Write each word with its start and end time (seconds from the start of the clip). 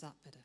Is 0.00 0.04
that 0.04 0.24
better? 0.24 0.38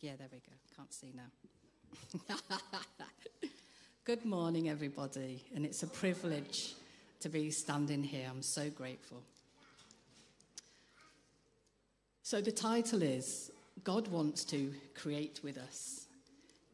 Yeah, 0.00 0.16
there 0.18 0.26
we 0.32 0.38
go. 0.38 0.52
Can't 0.76 0.92
see 0.92 1.14
now. 1.14 2.34
Good 4.04 4.24
morning, 4.24 4.68
everybody, 4.68 5.44
and 5.54 5.64
it's 5.64 5.84
a 5.84 5.86
privilege 5.86 6.74
to 7.20 7.28
be 7.28 7.52
standing 7.52 8.02
here. 8.02 8.26
I'm 8.28 8.42
so 8.42 8.68
grateful. 8.68 9.22
So, 12.24 12.40
the 12.40 12.50
title 12.50 13.02
is 13.02 13.52
God 13.84 14.08
Wants 14.08 14.42
to 14.46 14.74
Create 14.96 15.38
with 15.44 15.56
Us, 15.56 16.06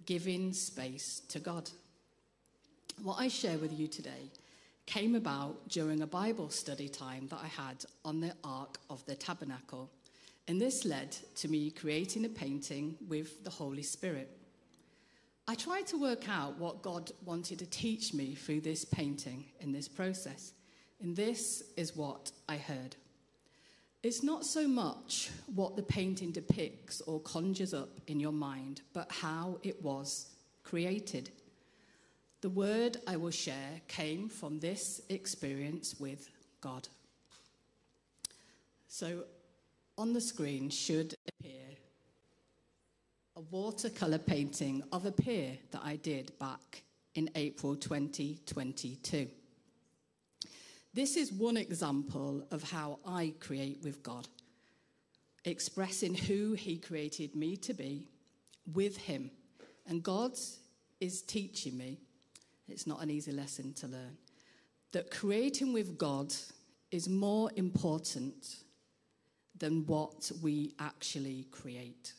Giving 0.07 0.55
Space 0.55 1.21
to 1.29 1.39
God. 1.39 1.69
What 3.03 3.17
I 3.19 3.29
share 3.29 3.59
with 3.59 3.79
you 3.79 3.89
today 3.89 4.31
came 4.87 5.17
about 5.17 5.69
during 5.69 6.01
a 6.01 6.07
Bible 6.07 6.49
study 6.49 6.89
time 6.89 7.27
that 7.29 7.41
I 7.45 7.49
had 7.49 7.85
on 8.07 8.23
the 8.23 8.33
Ark 8.43 8.79
of 8.89 9.05
the 9.05 9.17
Tabernacle. 9.17 9.91
And 10.49 10.61
this 10.61 10.85
led 10.85 11.17
to 11.37 11.49
me 11.49 11.71
creating 11.71 12.25
a 12.25 12.29
painting 12.29 12.97
with 13.09 13.43
the 13.45 13.51
Holy 13.51 13.83
Spirit. 13.83 14.31
I 15.49 15.55
tried 15.55 15.87
to 15.89 16.01
work 16.01 16.29
out 16.29 16.59
what 16.59 16.83
God 16.83 17.11
wanted 17.25 17.61
to 17.61 17.67
teach 17.67 18.13
me 18.13 18.35
through 18.35 18.63
this 18.63 18.85
painting 18.85 19.45
in 19.61 19.73
this 19.73 19.89
process. 19.89 20.53
And 21.01 21.15
this 21.15 21.63
is 21.77 21.95
what 21.95 22.33
I 22.49 22.57
heard. 22.57 22.97
It's 24.03 24.23
not 24.23 24.45
so 24.45 24.69
much 24.69 25.31
what 25.55 25.77
the 25.77 25.83
painting 25.83 26.31
depicts 26.31 27.01
or 27.03 27.21
conjures 27.21 27.75
up 27.75 27.89
in 28.07 28.21
your 28.21 28.33
mind, 28.33 28.83
but 28.93 29.11
how 29.11 29.59
it 29.63 29.83
was 29.83 30.29
created. 30.63 31.31
The 32.41 32.51
word 32.51 32.99
I 33.07 33.17
will 33.17 33.31
share 33.31 33.81
came 33.89 34.29
from 34.29 34.61
this 34.61 35.01
experience 35.09 35.97
with 35.99 36.31
God. 36.61 36.89
So, 38.89 39.25
on 39.99 40.13
the 40.13 40.21
screen 40.21 40.69
should 40.69 41.15
appear 41.29 41.63
a 43.37 43.41
watercolour 43.51 44.19
painting 44.19 44.83
of 44.93 45.07
a 45.07 45.13
pier 45.13 45.59
that 45.71 45.81
I 45.83 45.97
did 45.97 46.39
back 46.39 46.83
in 47.15 47.31
April 47.35 47.77
2022. 47.77 49.29
This 50.93 51.17
is 51.17 51.33
one 51.33 51.57
example 51.57 52.47
of 52.51 52.63
how 52.63 52.99
I 53.07 53.35
create 53.41 53.81
with 53.83 54.03
God, 54.03 54.29
expressing 55.45 56.15
who 56.15 56.55
He 56.55 56.79
created 56.79 57.35
me 57.35 57.57
to 57.59 57.75
be 57.75 58.09
with 58.73 58.97
Him. 58.97 59.31
And 59.87 60.03
God 60.03 60.33
is 61.01 61.23
teaching 61.23 61.77
me 61.77 61.99
it's 62.69 62.87
not 62.87 63.03
an 63.03 63.11
easy 63.11 63.33
lesson 63.33 63.73
to 63.75 63.87
learn. 63.87 64.17
That 64.93 65.11
creating 65.11 65.73
with 65.73 65.97
God 65.97 66.35
is 66.91 67.09
more 67.09 67.51
important 67.57 68.57
than 69.59 69.87
what 69.87 70.31
we 70.43 70.75
actually 70.79 71.47
create. 71.51 72.13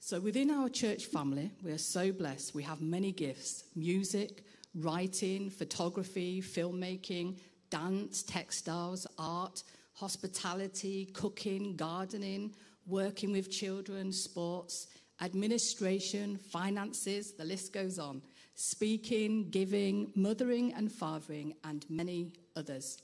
So, 0.00 0.20
within 0.20 0.50
our 0.50 0.68
church 0.68 1.06
family, 1.06 1.50
we 1.62 1.72
are 1.72 1.78
so 1.78 2.12
blessed. 2.12 2.54
We 2.54 2.62
have 2.64 2.82
many 2.82 3.12
gifts 3.12 3.64
music, 3.74 4.44
writing, 4.74 5.48
photography, 5.50 6.42
filmmaking, 6.42 7.38
dance, 7.70 8.22
textiles, 8.22 9.06
art, 9.18 9.62
hospitality, 9.94 11.06
cooking, 11.06 11.76
gardening, 11.76 12.54
working 12.86 13.32
with 13.32 13.50
children, 13.50 14.12
sports, 14.12 14.88
administration, 15.20 16.36
finances, 16.36 17.32
the 17.32 17.44
list 17.44 17.72
goes 17.72 17.98
on 17.98 18.20
speaking, 18.54 19.50
giving, 19.50 20.12
mothering 20.14 20.72
and 20.74 20.90
fathering, 20.90 21.54
and 21.64 21.84
many 21.88 22.32
others. 22.56 23.02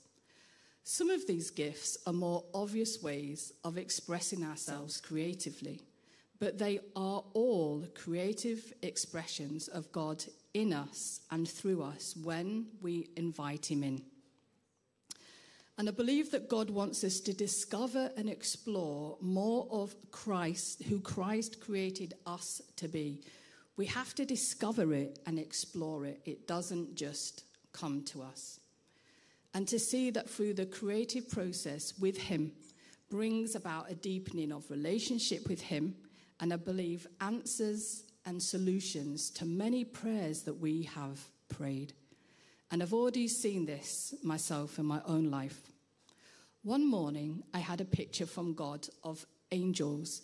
Some 0.83 1.09
of 1.09 1.27
these 1.27 1.51
gifts 1.51 1.97
are 2.07 2.13
more 2.13 2.43
obvious 2.53 3.01
ways 3.01 3.53
of 3.63 3.77
expressing 3.77 4.43
ourselves 4.43 4.99
creatively, 4.99 5.81
but 6.39 6.57
they 6.57 6.79
are 6.95 7.23
all 7.33 7.85
creative 7.93 8.73
expressions 8.81 9.67
of 9.67 9.91
God 9.91 10.23
in 10.53 10.73
us 10.73 11.21
and 11.29 11.47
through 11.47 11.83
us 11.83 12.15
when 12.21 12.67
we 12.81 13.09
invite 13.15 13.69
Him 13.69 13.83
in. 13.83 14.01
And 15.77 15.87
I 15.87 15.91
believe 15.91 16.31
that 16.31 16.49
God 16.49 16.69
wants 16.69 17.03
us 17.03 17.19
to 17.21 17.33
discover 17.33 18.11
and 18.17 18.29
explore 18.29 19.17
more 19.21 19.67
of 19.71 19.95
Christ, 20.11 20.83
who 20.83 20.99
Christ 20.99 21.59
created 21.59 22.13
us 22.25 22.61
to 22.75 22.87
be, 22.87 23.21
we 23.77 23.85
have 23.87 24.13
to 24.15 24.25
discover 24.25 24.93
it 24.93 25.19
and 25.25 25.39
explore 25.39 26.05
it. 26.05 26.21
It 26.25 26.47
doesn't 26.47 26.95
just 26.95 27.45
come 27.71 28.03
to 28.05 28.21
us. 28.21 28.60
And 29.53 29.67
to 29.67 29.79
see 29.79 30.11
that 30.11 30.29
through 30.29 30.53
the 30.53 30.65
creative 30.65 31.29
process 31.29 31.93
with 31.99 32.17
Him 32.17 32.53
brings 33.09 33.55
about 33.55 33.91
a 33.91 33.95
deepening 33.95 34.51
of 34.51 34.69
relationship 34.71 35.47
with 35.47 35.61
Him, 35.61 35.95
and 36.39 36.53
I 36.53 36.55
believe 36.55 37.07
answers 37.19 38.03
and 38.25 38.41
solutions 38.41 39.29
to 39.31 39.45
many 39.45 39.83
prayers 39.83 40.43
that 40.43 40.53
we 40.53 40.83
have 40.83 41.19
prayed. 41.49 41.93
And 42.71 42.81
I've 42.81 42.93
already 42.93 43.27
seen 43.27 43.65
this 43.65 44.13
myself 44.23 44.79
in 44.79 44.85
my 44.85 45.01
own 45.05 45.29
life. 45.29 45.59
One 46.63 46.89
morning, 46.89 47.43
I 47.53 47.59
had 47.59 47.81
a 47.81 47.85
picture 47.85 48.25
from 48.25 48.53
God 48.53 48.87
of 49.03 49.25
angels, 49.51 50.21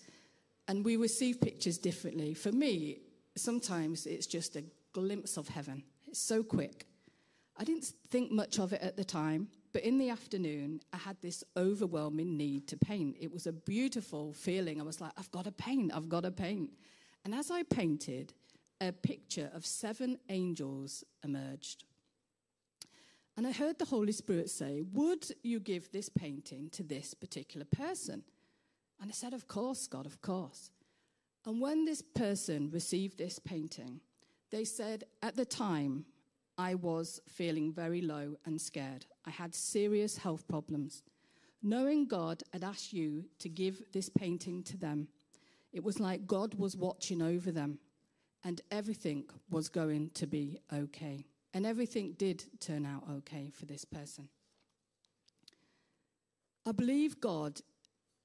and 0.68 0.86
we 0.86 0.96
receive 0.96 1.42
pictures 1.42 1.78
differently. 1.78 2.34
For 2.34 2.52
me, 2.52 3.00
sometimes 3.36 4.06
it's 4.06 4.28
just 4.28 4.56
a 4.56 4.64
glimpse 4.94 5.38
of 5.38 5.50
heaven. 5.50 5.84
It's 6.08 6.22
so 6.22 6.44
quick. 6.44 6.86
I 7.60 7.64
didn't 7.64 7.92
think 8.10 8.32
much 8.32 8.60
of 8.60 8.74
it 8.74 8.82
at 8.82 8.98
the 8.98 9.04
time, 9.04 9.48
but 9.74 9.84
in 9.84 9.98
the 9.98 10.10
afternoon, 10.10 10.82
I 10.94 10.98
had 10.98 11.18
this 11.22 11.44
overwhelming 11.56 12.38
need 12.38 12.68
to 12.68 12.78
paint. 12.78 13.18
It 13.20 13.32
was 13.32 13.48
a 13.48 13.52
beautiful 13.52 14.34
feeling. 14.34 14.80
I 14.80 14.84
was 14.84 15.02
like, 15.02 15.12
I've 15.18 15.32
got 15.32 15.46
to 15.46 15.52
paint, 15.52 15.92
I've 15.94 16.10
got 16.10 16.22
to 16.24 16.32
paint. 16.32 16.72
And 17.26 17.34
as 17.34 17.50
I 17.52 17.64
painted, 17.64 18.34
a 18.80 18.92
picture 18.92 19.50
of 19.54 19.66
seven 19.66 20.20
angels 20.30 21.04
emerged. 21.24 21.84
And 23.36 23.46
I 23.46 23.52
heard 23.52 23.78
the 23.78 23.86
Holy 23.86 24.12
Spirit 24.12 24.50
say, 24.50 24.84
Would 24.94 25.28
you 25.44 25.60
give 25.60 25.92
this 25.92 26.10
painting 26.10 26.70
to 26.72 26.84
this 26.84 27.14
particular 27.14 27.66
person? 27.66 28.24
And 29.00 29.12
I 29.12 29.14
said, 29.14 29.34
Of 29.34 29.48
course, 29.48 29.88
God, 29.88 30.06
of 30.06 30.22
course. 30.22 30.72
And 31.46 31.62
when 31.62 31.86
this 31.86 32.02
person 32.02 32.70
received 32.72 33.18
this 33.18 33.40
painting, 33.40 34.02
they 34.52 34.64
said, 34.64 35.04
At 35.22 35.36
the 35.36 35.46
time, 35.46 36.06
I 36.58 36.76
was 36.76 37.22
feeling 37.28 37.72
very 37.72 38.02
low 38.02 38.36
and 38.46 38.60
scared. 38.60 39.06
I 39.26 39.30
had 39.30 39.54
serious 39.54 40.18
health 40.18 40.48
problems. 40.48 41.04
Knowing 41.62 42.08
God 42.08 42.44
had 42.54 42.64
asked 42.64 42.94
you 42.94 43.26
to 43.40 43.50
give 43.50 43.82
this 43.92 44.10
painting 44.10 44.64
to 44.64 44.78
them, 44.78 45.08
it 45.72 45.84
was 45.84 46.00
like 46.00 46.26
God 46.26 46.56
was 46.56 46.76
watching 46.76 47.22
over 47.22 47.52
them 47.52 47.80
and 48.44 48.62
everything 48.72 49.26
was 49.50 49.70
going 49.70 50.10
to 50.16 50.26
be 50.26 50.60
okay. 50.74 51.26
And 51.54 51.66
everything 51.66 52.14
did 52.18 52.44
turn 52.60 52.86
out 52.86 53.04
okay 53.18 53.52
for 53.54 53.66
this 53.66 53.86
person. 53.86 54.30
I 56.66 56.72
believe 56.72 57.22
God 57.22 57.62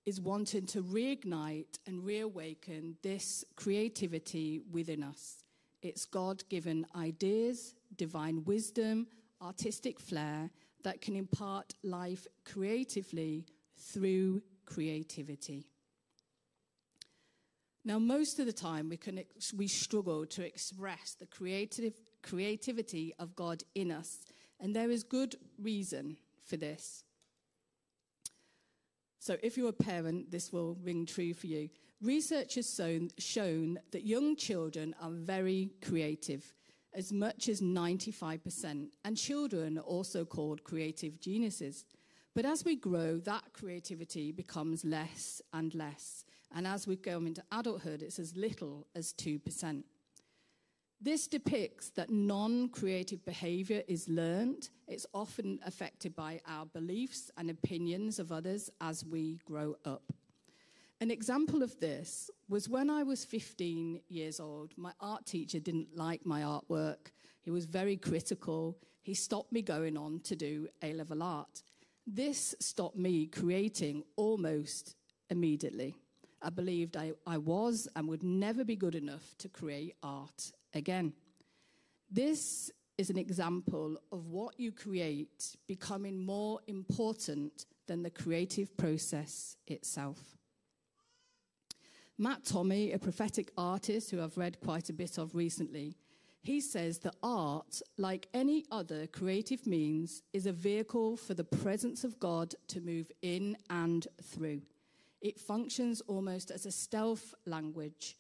is 0.05 0.21
wanting 0.21 0.67
to 0.67 0.83
reignite 0.83 1.79
and 1.87 2.05
reawaken 2.05 2.97
this 3.03 3.45
creativity 3.57 4.61
within 4.71 5.03
us. 5.03 5.42
It's 5.83 6.05
God 6.05 6.45
given 6.49 6.87
ideas, 6.95 7.75
divine 7.97 8.45
wisdom, 8.45 9.09
artistic 9.43 9.99
flair 9.99 10.51
that 10.85 11.01
can 11.01 11.17
impart 11.17 11.75
life 11.83 12.27
creatively 12.45 13.47
through 13.77 14.43
creativity. 14.65 15.67
Now, 17.85 17.99
most 17.99 18.39
of 18.39 18.47
the 18.47 18.53
time, 18.53 18.89
we, 18.89 18.97
can, 18.97 19.21
we 19.57 19.67
struggle 19.67 20.25
to 20.27 20.47
express 20.47 21.17
the 21.19 21.27
creative, 21.27 21.95
creativity 22.23 23.13
of 23.19 23.35
God 23.35 23.65
in 23.75 23.91
us, 23.91 24.21
and 24.61 24.75
there 24.75 24.91
is 24.91 25.03
good 25.03 25.35
reason 25.61 26.17
for 26.45 26.57
this. 26.57 27.03
So, 29.19 29.37
if 29.43 29.57
you're 29.57 29.69
a 29.69 29.73
parent, 29.73 30.31
this 30.31 30.53
will 30.53 30.77
ring 30.83 31.07
true 31.07 31.35
for 31.35 31.49
you. 31.49 31.71
Research 32.03 32.57
has 32.57 32.75
shown, 32.75 33.11
shown 33.17 33.79
that 33.93 34.05
young 34.05 34.35
children 34.35 34.93
are 35.01 35.13
very 35.13 35.71
creative, 35.85 36.53
as 36.93 37.13
much 37.13 37.49
as 37.49 37.61
95%, 37.61 38.89
and 39.05 39.17
children 39.17 39.79
are 39.79 39.83
also 39.83 40.25
called 40.25 40.65
creative 40.65 41.21
geniuses. 41.21 41.85
But 42.35 42.45
as 42.45 42.65
we 42.65 42.75
grow, 42.75 43.19
that 43.19 43.53
creativity 43.53 44.33
becomes 44.33 44.85
less 44.85 45.41
and 45.53 45.73
less. 45.77 46.25
And 46.53 46.67
as 46.67 46.89
we 46.89 46.97
go 46.97 47.19
into 47.19 47.45
adulthood, 47.53 48.03
it's 48.03 48.19
as 48.19 48.37
little 48.37 48.89
as 48.97 49.13
2%. 49.13 49.85
This 51.01 51.29
depicts 51.29 51.91
that 51.91 52.11
non 52.11 52.69
creative 52.69 53.25
behavior 53.25 53.83
is 53.87 54.09
learned. 54.09 54.71
It's 54.89 55.07
often 55.15 55.61
affected 55.65 56.17
by 56.17 56.41
our 56.49 56.67
beliefs 56.67 57.31
and 57.37 57.49
opinions 57.49 58.19
of 58.19 58.33
others 58.33 58.71
as 58.81 59.05
we 59.05 59.39
grow 59.45 59.77
up. 59.85 60.13
An 61.03 61.11
example 61.11 61.65
of 61.65 61.81
this 61.81 62.31
was 62.49 62.69
when 62.69 62.89
I 62.89 63.03
was 63.03 63.25
15 63.25 64.03
years 64.09 64.39
old. 64.39 64.73
My 64.77 64.93
art 65.01 65.27
teacher 65.27 65.59
didn't 65.59 65.97
like 65.97 66.25
my 66.25 66.43
artwork, 66.43 67.11
he 67.41 67.51
was 67.51 67.65
very 67.65 67.97
critical. 67.97 68.79
He 69.03 69.13
stopped 69.13 69.51
me 69.51 69.63
going 69.63 69.97
on 69.97 70.21
to 70.21 70.37
do 70.37 70.69
A 70.81 70.93
level 70.93 71.25
art. 71.25 71.65
This 72.07 72.55
stopped 72.61 72.97
me 72.97 73.27
creating 73.27 74.05
almost 74.15 74.95
immediately. 75.29 75.97
I 76.41 76.51
believed 76.51 76.97
I, 76.97 77.15
I 77.27 77.37
was 77.37 77.89
and 77.97 78.07
would 78.07 78.23
never 78.23 78.65
be 78.65 78.77
good 78.77 78.95
enough 78.95 79.35
to 79.39 79.49
create 79.49 79.97
art 80.05 80.53
again. 80.73 81.15
This 82.13 82.71
is 82.97 83.11
an 83.11 83.19
example 83.19 83.97
of 84.13 84.29
what 84.29 84.55
you 84.57 84.71
create 84.71 85.57
becoming 85.67 86.25
more 86.25 86.61
important 86.69 87.67
than 87.89 88.05
the 88.05 88.11
creative 88.11 88.77
process 88.77 89.57
itself. 89.67 90.39
Matt 92.23 92.45
Tommey, 92.45 92.95
a 92.95 93.01
prophetic 93.01 93.51
artist 93.59 94.13
who 94.13 94.23
I've 94.23 94.39
read 94.39 94.61
quite 94.61 94.89
a 94.89 94.93
bit 94.93 95.19
of 95.19 95.35
recently, 95.35 95.97
he 96.41 96.61
says 96.61 96.99
that 96.99 97.17
art, 97.21 97.83
like 97.99 98.29
any 98.33 98.65
other 98.71 99.09
creative 99.09 99.67
means, 99.67 100.23
is 100.33 100.47
a 100.47 100.53
vehicle 100.53 101.17
for 101.17 101.35
the 101.35 101.43
presence 101.43 102.05
of 102.05 102.21
God 102.21 102.55
to 102.69 102.81
move 102.81 103.11
in 103.23 103.57
and 103.71 104.07
through. 104.23 104.63
It 105.21 105.41
functions 105.41 106.01
almost 106.03 106.53
as 106.53 106.65
a 106.65 106.71
stealth 106.71 107.35
language 107.45 108.17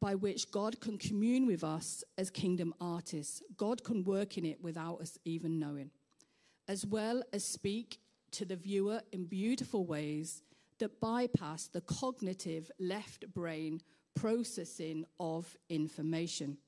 by 0.00 0.16
which 0.16 0.50
God 0.50 0.78
can 0.82 0.98
commune 0.98 1.46
with 1.46 1.64
us 1.64 2.04
as 2.18 2.28
kingdom 2.28 2.74
artists. 2.78 3.42
God 3.56 3.84
can 3.84 4.04
work 4.04 4.36
in 4.36 4.44
it 4.44 4.62
without 4.62 5.00
us 5.00 5.16
even 5.24 5.58
knowing, 5.58 5.90
as 6.68 6.84
well 6.84 7.22
as 7.32 7.42
speak 7.42 8.00
to 8.32 8.44
the 8.44 8.56
viewer 8.56 9.00
in 9.12 9.24
beautiful 9.24 9.86
ways 9.86 10.42
that 10.78 11.00
bypass 11.00 11.68
the 11.68 11.80
cognitive 11.80 12.70
left 12.78 13.32
brain 13.32 13.80
processing 14.14 15.04
of 15.18 15.56
information. 15.68 16.58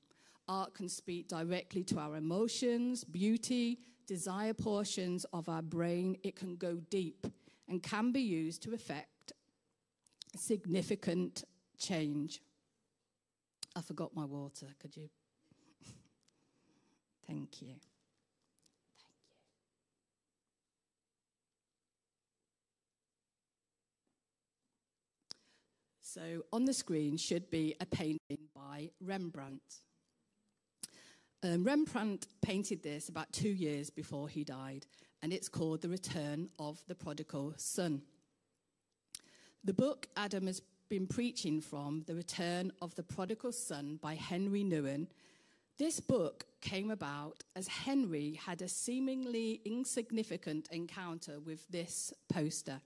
Art 0.47 0.73
can 0.73 0.89
speak 0.89 1.27
directly 1.27 1.83
to 1.85 1.99
our 1.99 2.15
emotions, 2.15 3.03
beauty, 3.03 3.79
desire 4.05 4.53
portions 4.53 5.25
of 5.33 5.49
our 5.49 5.61
brain. 5.61 6.17
It 6.23 6.35
can 6.35 6.55
go 6.55 6.75
deep 6.89 7.27
and 7.67 7.83
can 7.83 8.11
be 8.11 8.21
used 8.21 8.63
to 8.63 8.73
effect 8.73 9.33
significant 10.35 11.43
change. 11.77 12.41
I 13.75 13.81
forgot 13.81 14.15
my 14.15 14.25
water. 14.25 14.67
Could 14.79 14.95
you? 14.95 15.09
Thank 17.27 17.61
you. 17.61 17.73
So 26.07 26.43
on 26.53 26.63
the 26.63 26.73
screen 26.73 27.17
should 27.17 27.49
be 27.49 27.75
a 27.81 27.85
painting 27.85 28.47
by 28.55 28.91
Rembrandt. 29.01 29.81
Um, 31.43 31.65
Rembrandt 31.65 32.27
painted 32.41 32.81
this 32.81 33.09
about 33.09 33.33
two 33.33 33.49
years 33.49 33.89
before 33.89 34.29
he 34.29 34.45
died, 34.45 34.85
and 35.21 35.33
it's 35.33 35.49
called 35.49 35.81
The 35.81 35.89
Return 35.89 36.47
of 36.59 36.81
the 36.87 36.95
Prodigal 36.95 37.55
Son. 37.57 38.03
The 39.65 39.73
book 39.73 40.07
Adam 40.15 40.47
has 40.47 40.61
been 40.87 41.07
preaching 41.07 41.59
from, 41.59 42.05
The 42.07 42.15
Return 42.15 42.71
of 42.81 42.95
the 42.95 43.03
Prodigal 43.03 43.51
Son 43.51 43.99
by 44.01 44.15
Henri 44.15 44.63
Nouwen, 44.63 45.07
this 45.77 45.99
book 45.99 46.45
came 46.61 46.89
about 46.89 47.43
as 47.53 47.67
Henri 47.67 48.39
had 48.45 48.61
a 48.61 48.69
seemingly 48.69 49.59
insignificant 49.65 50.69
encounter 50.71 51.41
with 51.41 51.67
this 51.67 52.13
poster. 52.31 52.79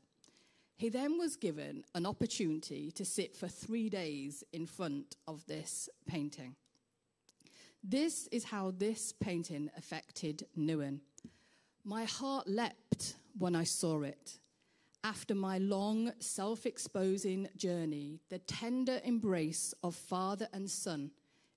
He 0.81 0.89
then 0.89 1.19
was 1.19 1.35
given 1.35 1.83
an 1.93 2.07
opportunity 2.07 2.89
to 2.93 3.05
sit 3.05 3.35
for 3.35 3.47
three 3.47 3.87
days 3.87 4.43
in 4.51 4.65
front 4.65 5.15
of 5.27 5.45
this 5.45 5.87
painting. 6.07 6.55
This 7.83 8.27
is 8.31 8.45
how 8.45 8.71
this 8.75 9.13
painting 9.13 9.69
affected 9.77 10.47
Nouwen. 10.57 11.01
My 11.83 12.05
heart 12.05 12.47
leapt 12.47 13.13
when 13.37 13.55
I 13.55 13.63
saw 13.63 14.01
it. 14.01 14.39
After 15.03 15.35
my 15.35 15.59
long, 15.59 16.13
self 16.17 16.65
exposing 16.65 17.47
journey, 17.55 18.19
the 18.29 18.39
tender 18.39 18.99
embrace 19.03 19.75
of 19.83 19.93
father 19.93 20.47
and 20.51 20.67
son 20.67 21.11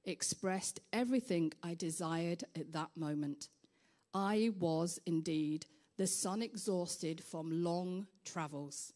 expressed 0.05 0.81
everything 0.93 1.51
I 1.63 1.73
desired 1.73 2.45
at 2.55 2.73
that 2.75 2.91
moment. 2.95 3.49
I 4.13 4.51
was 4.59 5.01
indeed 5.07 5.65
the 5.97 6.07
son 6.07 6.43
exhausted 6.43 7.25
from 7.25 7.65
long 7.65 8.07
travels. 8.23 8.93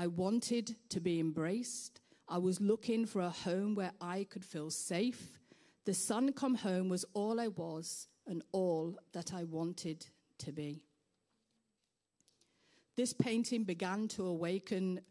I 0.00 0.06
wanted 0.06 0.76
to 0.88 0.98
be 0.98 1.20
embraced. 1.20 2.00
I 2.26 2.38
was 2.38 2.58
looking 2.58 3.04
for 3.04 3.20
a 3.20 3.28
home 3.28 3.74
where 3.74 3.92
I 4.00 4.24
could 4.24 4.46
feel 4.46 4.70
safe 4.70 5.38
the 5.84 5.92
son 5.92 6.32
come 6.32 6.54
home 6.54 6.88
was 6.88 7.04
all 7.12 7.38
I 7.38 7.48
was 7.48 8.08
and 8.26 8.42
all 8.52 8.96
that 9.12 9.34
I 9.34 9.44
wanted 9.44 10.06
to 10.38 10.52
be. 10.52 10.84
This 12.96 13.12
painting 13.12 13.64
began 13.64 14.08
to 14.08 14.24
awaken 14.24 15.02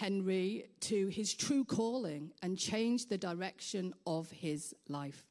Henri 0.00 0.64
to 0.80 1.06
his 1.06 1.32
true 1.34 1.64
calling 1.64 2.32
and 2.42 2.58
change 2.58 3.06
the 3.06 3.18
direction 3.18 3.94
of 4.04 4.32
his 4.32 4.74
life. 4.88 5.26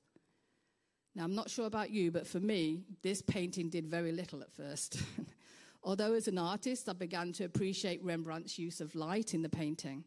Now, 1.14 1.26
I'm 1.26 1.36
not 1.36 1.50
sure 1.50 1.66
about 1.66 1.92
you, 1.92 2.10
but 2.10 2.26
for 2.26 2.40
me, 2.40 2.86
this 3.02 3.22
painting 3.22 3.70
did 3.70 3.86
very 3.86 4.14
little 4.14 4.42
at 4.42 4.54
first. 4.54 4.98
Although, 5.84 6.14
as 6.14 6.28
an 6.28 6.38
artist, 6.38 6.88
I 6.88 6.94
began 6.94 7.34
to 7.34 7.44
appreciate 7.44 8.04
Rembrandt's 8.04 8.58
use 8.58 8.80
of 8.80 8.96
light 8.96 9.34
in 9.34 9.42
the 9.42 9.50
painting. 9.50 10.06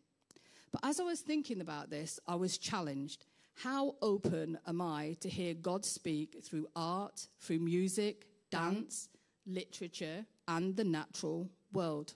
But 0.73 0.81
as 0.83 0.99
I 1.01 1.05
was 1.05 1.21
thinking 1.21 1.61
about 1.61 1.91
this, 1.91 2.19
I 2.27 2.35
was 2.35 2.59
challenged 2.59 3.27
how 3.55 3.95
open 4.03 4.59
am 4.67 4.83
I 4.83 5.17
to 5.21 5.29
hear 5.29 5.55
God 5.55 5.85
speak 5.85 6.43
through 6.45 6.69
art, 6.77 7.29
through 7.41 7.61
music, 7.61 8.27
dance, 8.51 9.09
literature, 9.47 10.27
and 10.47 10.77
the 10.77 10.85
natural 10.85 11.51
world? 11.73 12.15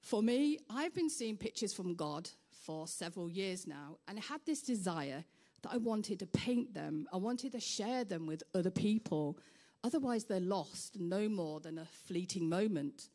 For 0.00 0.20
me, 0.20 0.58
I've 0.68 0.94
been 0.94 1.10
seeing 1.10 1.36
pictures 1.36 1.72
from 1.72 1.94
God 1.94 2.28
for 2.50 2.88
several 2.88 3.30
years 3.30 3.66
now, 3.68 3.98
and 4.08 4.18
I 4.18 4.22
had 4.22 4.40
this 4.44 4.62
desire 4.62 5.24
that 5.62 5.72
I 5.72 5.76
wanted 5.76 6.18
to 6.18 6.26
paint 6.26 6.74
them. 6.74 7.06
I 7.12 7.18
wanted 7.18 7.52
to 7.52 7.60
share 7.60 8.04
them 8.04 8.26
with 8.26 8.42
other 8.52 8.70
people. 8.70 9.38
Otherwise, 9.84 10.24
they're 10.24 10.40
lost, 10.40 10.98
no 10.98 11.28
more 11.28 11.60
than 11.60 11.78
a 11.78 11.84
fleeting 12.06 12.48
moment. 12.48 13.08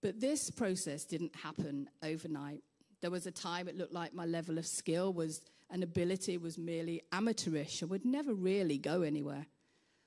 But 0.00 0.20
this 0.20 0.50
process 0.50 1.04
didn't 1.04 1.36
happen 1.36 1.88
overnight. 2.02 2.62
There 3.00 3.10
was 3.10 3.26
a 3.26 3.30
time 3.30 3.68
it 3.68 3.76
looked 3.76 3.92
like 3.92 4.14
my 4.14 4.26
level 4.26 4.58
of 4.58 4.66
skill 4.66 5.12
was 5.12 5.42
and 5.70 5.82
ability 5.82 6.36
was 6.36 6.58
merely 6.58 7.02
amateurish 7.12 7.80
and 7.80 7.90
would 7.90 8.04
never 8.04 8.34
really 8.34 8.76
go 8.76 9.02
anywhere. 9.02 9.46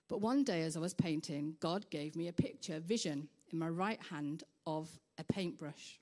But 0.08 0.22
one 0.22 0.44
day, 0.44 0.62
as 0.62 0.78
I 0.78 0.80
was 0.80 0.94
painting, 0.94 1.56
God 1.60 1.90
gave 1.90 2.16
me 2.16 2.28
a 2.28 2.34
picture, 2.34 2.80
vision, 2.80 3.28
in 3.52 3.58
my 3.58 3.70
right 3.70 4.00
hand 4.12 4.44
of 4.68 4.88
a 5.18 5.24
paintbrush. 5.24 6.00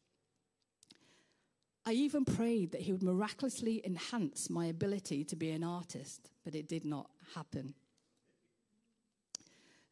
I 1.86 1.93
even 1.93 2.25
prayed 2.25 2.72
that 2.72 2.81
He 2.81 2.91
would 2.91 3.03
miraculously 3.03 3.81
enhance 3.86 4.50
my 4.50 4.65
ability 4.65 5.24
to 5.25 5.36
be 5.38 5.51
an 5.51 5.63
artist, 5.63 6.29
but 6.43 6.55
it 6.55 6.67
did 6.67 6.84
not 6.84 7.10
happen. 7.34 7.74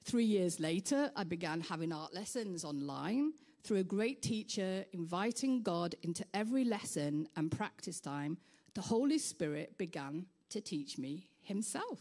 Three 0.04 0.26
years 0.26 0.60
later, 0.60 1.12
I 1.16 1.24
began 1.24 1.62
having 1.62 1.94
art 1.94 2.14
lessons 2.14 2.66
online 2.66 3.34
through 3.64 3.78
a 3.78 3.84
great 3.84 4.22
teacher, 4.22 4.86
inviting 4.94 5.62
God 5.62 5.96
into 6.02 6.26
every 6.34 6.64
lesson 6.64 7.28
and 7.36 7.52
practice 7.52 8.00
time, 8.00 8.38
the 8.74 8.82
Holy 8.82 9.20
Spirit 9.20 9.78
began 9.78 10.26
to 10.50 10.62
teach 10.62 10.98
me 10.98 11.30
Himself. 11.42 12.00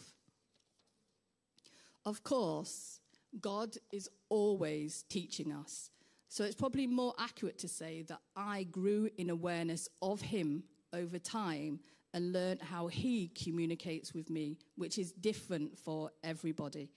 Of 2.07 2.23
course, 2.23 3.01
God 3.41 3.77
is 3.93 4.09
always 4.31 5.05
teaching 5.09 5.53
us. 5.53 5.91
So 6.29 6.45
it's 6.45 6.55
probably 6.55 6.87
more 6.87 7.15
accurate 7.19 7.59
to 7.59 7.69
say 7.69 8.03
that 8.03 8.21
I 8.35 8.63
grew 8.65 9.11
in 9.19 9.31
awareness 9.31 9.89
of 10.01 10.23
Him 10.23 10.63
over 10.93 11.19
time 11.19 11.81
and 12.15 12.33
learned 12.33 12.63
how 12.63 12.87
He 12.87 13.29
communicates 13.29 14.15
with 14.15 14.31
me, 14.31 14.57
which 14.77 14.97
is 14.97 15.13
different 15.13 15.77
for 15.77 16.11
everybody. 16.25 16.89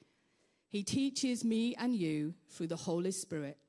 He 0.74 0.82
teaches 0.82 1.46
me 1.46 1.76
and 1.76 1.96
you 1.96 2.34
through 2.50 2.66
the 2.66 2.76
Holy 2.76 3.12
Spirit. 3.12 3.60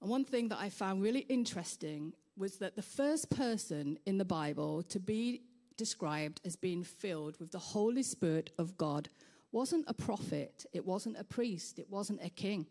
And 0.00 0.08
one 0.08 0.24
thing 0.24 0.48
that 0.50 0.60
I 0.60 0.68
found 0.68 1.02
really 1.02 1.26
interesting 1.28 2.12
was 2.36 2.58
that 2.58 2.76
the 2.76 2.82
first 2.82 3.28
person 3.28 3.98
in 4.06 4.16
the 4.16 4.24
Bible 4.24 4.84
to 4.84 5.00
be 5.00 5.42
described 5.76 6.40
as 6.44 6.54
being 6.54 6.84
filled 6.84 7.36
with 7.40 7.50
the 7.50 7.58
Holy 7.58 8.04
Spirit 8.04 8.52
of 8.60 8.78
God 8.78 9.08
wasn't 9.50 9.86
a 9.88 9.92
prophet, 9.92 10.66
it 10.72 10.86
wasn't 10.86 11.18
a 11.18 11.24
priest, 11.24 11.80
it 11.80 11.90
wasn't 11.90 12.24
a 12.24 12.30
king, 12.30 12.64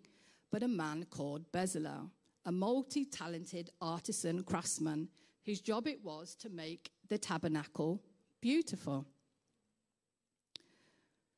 but 0.51 0.63
a 0.63 0.69
man 0.69 1.05
called 1.09 1.51
Bezalel, 1.51 2.11
a 2.45 2.51
multi 2.53 3.03
talented 3.03 3.71
artisan 3.81 4.41
craftsman 4.43 5.09
whose 5.45 5.59
job 5.59 5.85
it 5.85 6.01
was 6.01 6.33
to 6.35 6.49
make 6.49 6.91
the 7.09 7.17
tabernacle 7.17 8.01
beautiful. 8.39 9.05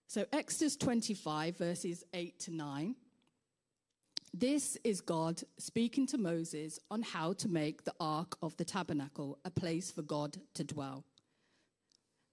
So, 0.08 0.26
Exodus 0.32 0.76
25, 0.76 1.58
verses 1.58 2.04
8 2.14 2.40
to 2.42 2.52
9 2.52 2.96
this 4.36 4.80
is 4.84 5.00
God 5.00 5.44
speaking 5.60 6.08
to 6.08 6.18
Moses 6.18 6.80
on 6.90 7.04
how 7.04 7.34
to 7.34 7.48
make 7.48 7.84
the 7.84 7.94
ark 8.00 8.36
of 8.42 8.58
the 8.58 8.66
tabernacle 8.66 9.38
a 9.46 9.52
place 9.52 9.92
for 9.92 10.02
God 10.02 10.38
to 10.56 10.64
dwell. 10.64 11.06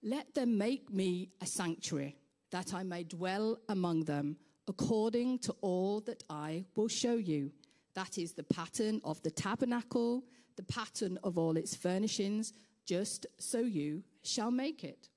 Let 0.01 0.33
them 0.33 0.57
make 0.57 0.91
me 0.91 1.29
a 1.41 1.45
sanctuary, 1.45 2.17
that 2.49 2.73
I 2.73 2.81
may 2.81 3.03
dwell 3.03 3.59
among 3.69 4.05
them, 4.05 4.37
according 4.67 5.39
to 5.39 5.55
all 5.61 6.01
that 6.01 6.23
I 6.27 6.65
will 6.75 6.87
show 6.87 7.13
you. 7.13 7.51
That 7.93 8.17
is 8.17 8.33
the 8.33 8.45
pattern 8.45 8.99
of 9.03 9.21
the 9.21 9.29
tabernacle, 9.29 10.23
the 10.55 10.63
pattern 10.63 11.19
of 11.23 11.37
all 11.37 11.55
its 11.55 11.75
furnishings, 11.75 12.51
just 12.83 13.27
so 13.37 13.59
you 13.59 14.01
shall 14.23 14.49
make 14.49 14.83
it. 14.83 15.10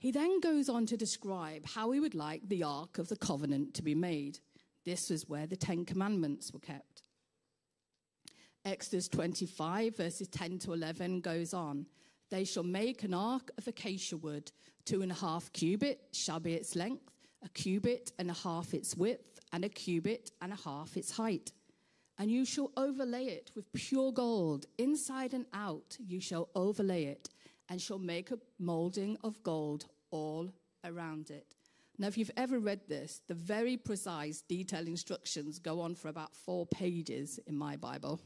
He 0.00 0.12
then 0.12 0.40
goes 0.40 0.70
on 0.70 0.86
to 0.86 0.96
describe 0.96 1.66
how 1.66 1.90
he 1.90 2.00
would 2.00 2.14
like 2.14 2.48
the 2.48 2.62
Ark 2.62 2.96
of 2.96 3.08
the 3.08 3.16
Covenant 3.16 3.74
to 3.74 3.82
be 3.82 3.94
made. 3.94 4.38
This 4.86 5.10
was 5.10 5.28
where 5.28 5.46
the 5.46 5.56
Ten 5.56 5.84
Commandments 5.84 6.54
were 6.54 6.58
kept. 6.58 7.02
Exodus 8.64 9.08
25, 9.08 9.94
verses 9.94 10.26
10 10.28 10.58
to 10.60 10.72
11 10.72 11.20
goes 11.20 11.52
on. 11.52 11.84
They 12.30 12.44
shall 12.44 12.62
make 12.62 13.02
an 13.02 13.12
ark 13.12 13.50
of 13.58 13.68
acacia 13.68 14.16
wood, 14.16 14.50
two 14.86 15.02
and 15.02 15.12
a 15.12 15.14
half 15.14 15.52
cubit 15.52 16.00
shall 16.12 16.40
be 16.40 16.54
its 16.54 16.74
length, 16.74 17.12
a 17.44 17.50
cubit 17.50 18.10
and 18.18 18.30
a 18.30 18.34
half 18.34 18.72
its 18.72 18.96
width, 18.96 19.38
and 19.52 19.66
a 19.66 19.68
cubit 19.68 20.30
and 20.40 20.50
a 20.50 20.56
half 20.64 20.96
its 20.96 21.10
height. 21.10 21.52
And 22.18 22.30
you 22.30 22.46
shall 22.46 22.70
overlay 22.74 23.24
it 23.24 23.50
with 23.54 23.70
pure 23.74 24.12
gold, 24.12 24.64
inside 24.78 25.34
and 25.34 25.44
out 25.52 25.98
you 25.98 26.20
shall 26.20 26.48
overlay 26.54 27.04
it, 27.04 27.28
and 27.70 27.80
shall 27.80 28.00
make 28.00 28.32
a 28.32 28.38
molding 28.58 29.16
of 29.22 29.42
gold 29.44 29.86
all 30.10 30.52
around 30.84 31.30
it. 31.30 31.54
Now, 31.98 32.08
if 32.08 32.18
you've 32.18 32.30
ever 32.36 32.58
read 32.58 32.80
this, 32.88 33.20
the 33.28 33.34
very 33.34 33.76
precise, 33.76 34.42
detailed 34.42 34.88
instructions 34.88 35.58
go 35.58 35.80
on 35.80 35.94
for 35.94 36.08
about 36.08 36.34
four 36.34 36.66
pages 36.66 37.38
in 37.46 37.56
my 37.56 37.76
Bible. 37.76 38.20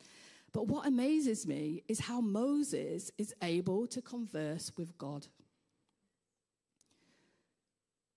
but 0.52 0.66
what 0.66 0.86
amazes 0.86 1.46
me 1.46 1.84
is 1.88 2.00
how 2.00 2.20
Moses 2.20 3.10
is 3.18 3.34
able 3.42 3.86
to 3.88 4.02
converse 4.02 4.72
with 4.76 4.98
God. 4.98 5.26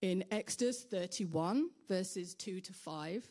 In 0.01 0.23
Exodus 0.31 0.83
31, 0.83 1.69
verses 1.87 2.33
2 2.33 2.59
to 2.61 2.73
5, 2.73 3.29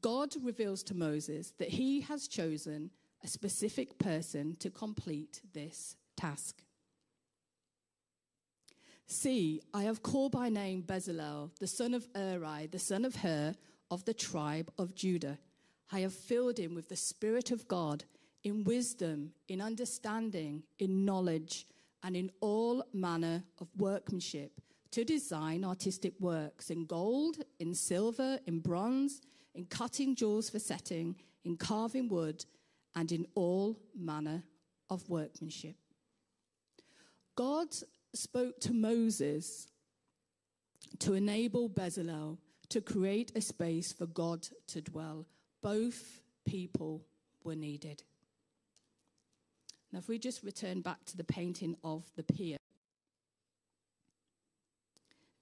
God 0.00 0.34
reveals 0.42 0.82
to 0.84 0.94
Moses 0.94 1.52
that 1.58 1.70
he 1.70 2.02
has 2.02 2.28
chosen 2.28 2.90
a 3.24 3.28
specific 3.28 3.98
person 3.98 4.54
to 4.56 4.70
complete 4.70 5.40
this 5.54 5.96
task. 6.16 6.62
See, 9.06 9.60
I 9.72 9.82
have 9.84 10.02
called 10.02 10.32
by 10.32 10.48
name 10.48 10.82
Bezalel, 10.82 11.50
the 11.60 11.66
son 11.66 11.94
of 11.94 12.06
Uri, 12.16 12.66
the 12.70 12.78
son 12.78 13.04
of 13.04 13.16
Hur, 13.16 13.54
of 13.90 14.04
the 14.04 14.14
tribe 14.14 14.70
of 14.78 14.94
Judah. 14.94 15.38
I 15.92 16.00
have 16.00 16.14
filled 16.14 16.58
him 16.58 16.74
with 16.74 16.88
the 16.88 16.96
Spirit 16.96 17.50
of 17.50 17.68
God, 17.68 18.04
in 18.42 18.64
wisdom, 18.64 19.32
in 19.48 19.60
understanding, 19.60 20.62
in 20.78 21.04
knowledge, 21.04 21.66
and 22.02 22.16
in 22.16 22.30
all 22.40 22.84
manner 22.92 23.42
of 23.58 23.68
workmanship, 23.76 24.60
to 24.90 25.04
design 25.04 25.64
artistic 25.64 26.14
works 26.20 26.70
in 26.70 26.84
gold, 26.86 27.38
in 27.58 27.74
silver, 27.74 28.38
in 28.46 28.60
bronze, 28.60 29.20
in 29.54 29.64
cutting 29.66 30.14
jewels 30.14 30.50
for 30.50 30.58
setting, 30.58 31.16
in 31.44 31.56
carving 31.56 32.08
wood, 32.08 32.44
and 32.94 33.12
in 33.12 33.26
all 33.34 33.78
manner 33.96 34.42
of 34.90 35.08
workmanship. 35.08 35.76
God 37.36 37.68
spoke 38.12 38.60
to 38.60 38.72
Moses 38.72 39.66
to 41.00 41.14
enable 41.14 41.68
Bezalel 41.68 42.38
to 42.68 42.80
create 42.80 43.32
a 43.34 43.40
space 43.40 43.92
for 43.92 44.06
God 44.06 44.48
to 44.68 44.80
dwell. 44.80 45.26
Both 45.62 46.20
people 46.44 47.02
were 47.42 47.56
needed. 47.56 48.02
Now, 49.92 49.98
if 49.98 50.08
we 50.08 50.18
just 50.18 50.42
return 50.42 50.80
back 50.80 51.04
to 51.06 51.16
the 51.16 51.24
painting 51.24 51.76
of 51.84 52.04
the 52.16 52.22
pier, 52.22 52.56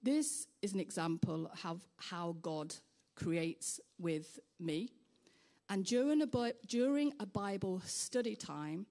this 0.01 0.47
is 0.61 0.73
an 0.73 0.79
example 0.79 1.51
of 1.63 1.81
how 1.97 2.35
God 2.41 2.75
creates 3.15 3.79
with 3.99 4.39
me. 4.59 4.89
And 5.69 5.85
during 5.85 6.21
a, 6.21 6.53
during 6.67 7.13
a 7.19 7.25
Bible 7.25 7.81
study 7.85 8.35
time, 8.35 8.85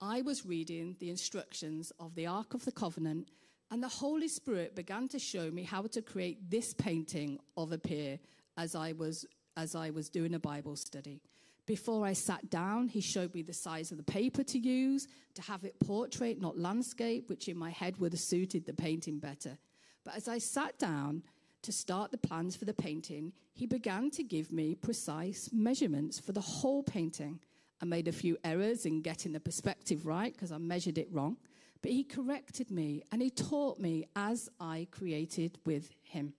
I 0.00 0.20
was 0.20 0.44
reading 0.44 0.94
the 0.98 1.08
instructions 1.08 1.90
of 1.98 2.14
the 2.14 2.26
Ark 2.26 2.52
of 2.52 2.66
the 2.66 2.72
Covenant, 2.72 3.30
and 3.70 3.82
the 3.82 3.88
Holy 3.88 4.28
Spirit 4.28 4.76
began 4.76 5.08
to 5.08 5.18
show 5.18 5.50
me 5.50 5.62
how 5.62 5.82
to 5.82 6.02
create 6.02 6.50
this 6.50 6.74
painting 6.74 7.38
of 7.56 7.72
a 7.72 7.78
pier 7.78 8.18
as 8.58 8.74
I 8.74 8.92
was, 8.92 9.24
as 9.56 9.74
I 9.74 9.88
was 9.88 10.10
doing 10.10 10.34
a 10.34 10.38
Bible 10.38 10.76
study. 10.76 11.22
Before 11.64 12.04
I 12.04 12.12
sat 12.12 12.50
down, 12.50 12.88
he 12.88 13.00
showed 13.00 13.34
me 13.34 13.40
the 13.40 13.54
size 13.54 13.90
of 13.90 13.96
the 13.96 14.04
paper 14.04 14.42
to 14.44 14.58
use, 14.58 15.08
to 15.34 15.42
have 15.42 15.64
it 15.64 15.80
portrait, 15.80 16.42
not 16.42 16.58
landscape, 16.58 17.30
which 17.30 17.48
in 17.48 17.56
my 17.56 17.70
head 17.70 17.96
would 17.96 18.12
have 18.12 18.20
suited 18.20 18.66
the 18.66 18.74
painting 18.74 19.18
better. 19.18 19.56
But 20.04 20.16
as 20.16 20.28
I 20.28 20.38
sat 20.38 20.78
down 20.78 21.22
to 21.62 21.72
start 21.72 22.10
the 22.10 22.18
plans 22.18 22.54
for 22.54 22.66
the 22.66 22.74
painting, 22.74 23.32
he 23.54 23.66
began 23.66 24.10
to 24.10 24.22
give 24.22 24.52
me 24.52 24.74
precise 24.74 25.48
measurements 25.52 26.20
for 26.20 26.32
the 26.32 26.40
whole 26.40 26.82
painting. 26.82 27.40
I 27.80 27.84
made 27.84 28.08
a 28.08 28.12
few 28.12 28.36
errors 28.44 28.86
in 28.86 29.02
getting 29.02 29.32
the 29.32 29.40
perspective 29.40 30.06
right 30.06 30.32
because 30.32 30.52
I 30.52 30.58
measured 30.58 30.98
it 30.98 31.08
wrong. 31.12 31.36
But 31.82 31.92
he 31.92 32.04
corrected 32.04 32.70
me 32.70 33.02
and 33.12 33.20
he 33.20 33.30
taught 33.30 33.78
me 33.78 34.06
as 34.16 34.48
I 34.58 34.88
created 34.90 35.58
with 35.66 35.90
him. 36.02 36.34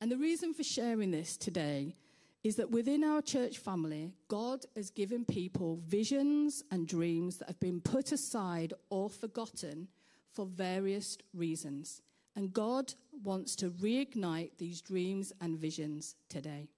And 0.00 0.10
the 0.10 0.16
reason 0.16 0.54
for 0.54 0.64
sharing 0.64 1.10
this 1.10 1.36
today 1.36 1.96
is 2.42 2.56
that 2.56 2.70
within 2.70 3.02
our 3.02 3.22
church 3.22 3.58
family, 3.58 4.12
God 4.28 4.66
has 4.76 4.90
given 4.90 5.24
people 5.24 5.80
visions 5.86 6.62
and 6.70 6.86
dreams 6.86 7.38
that 7.38 7.48
have 7.48 7.60
been 7.60 7.80
put 7.80 8.12
aside 8.12 8.74
or 8.90 9.08
forgotten 9.08 9.88
for 10.30 10.44
various 10.44 11.16
reasons. 11.32 12.02
And 12.36 12.52
God 12.52 12.92
wants 13.22 13.56
to 13.56 13.70
reignite 13.70 14.58
these 14.58 14.82
dreams 14.82 15.32
and 15.40 15.56
visions 15.56 16.16
today. 16.28 16.68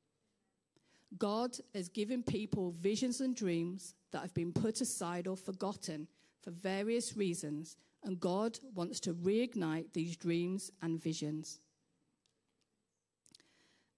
God 1.18 1.56
has 1.74 1.88
given 1.88 2.22
people 2.22 2.72
visions 2.72 3.20
and 3.20 3.34
dreams 3.34 3.94
that 4.12 4.22
have 4.22 4.34
been 4.34 4.52
put 4.52 4.80
aside 4.80 5.26
or 5.26 5.36
forgotten 5.36 6.08
for 6.42 6.50
various 6.50 7.16
reasons, 7.16 7.76
and 8.04 8.20
God 8.20 8.58
wants 8.74 9.00
to 9.00 9.14
reignite 9.14 9.92
these 9.92 10.16
dreams 10.16 10.70
and 10.82 11.02
visions. 11.02 11.60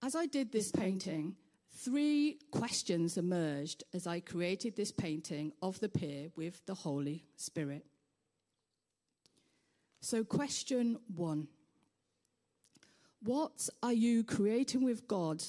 As 0.02 0.14
I 0.14 0.26
did 0.26 0.52
this 0.52 0.70
painting, 0.70 1.34
three 1.72 2.38
questions 2.50 3.16
emerged 3.16 3.84
as 3.92 4.06
I 4.06 4.20
created 4.20 4.76
this 4.76 4.92
painting 4.92 5.52
of 5.60 5.80
the 5.80 5.88
pier 5.88 6.28
with 6.36 6.64
the 6.66 6.74
Holy 6.74 7.24
Spirit. 7.36 7.84
So, 10.00 10.22
question 10.22 10.98
one 11.14 11.48
What 13.22 13.68
are 13.82 13.92
you 13.92 14.22
creating 14.22 14.84
with 14.84 15.08
God 15.08 15.42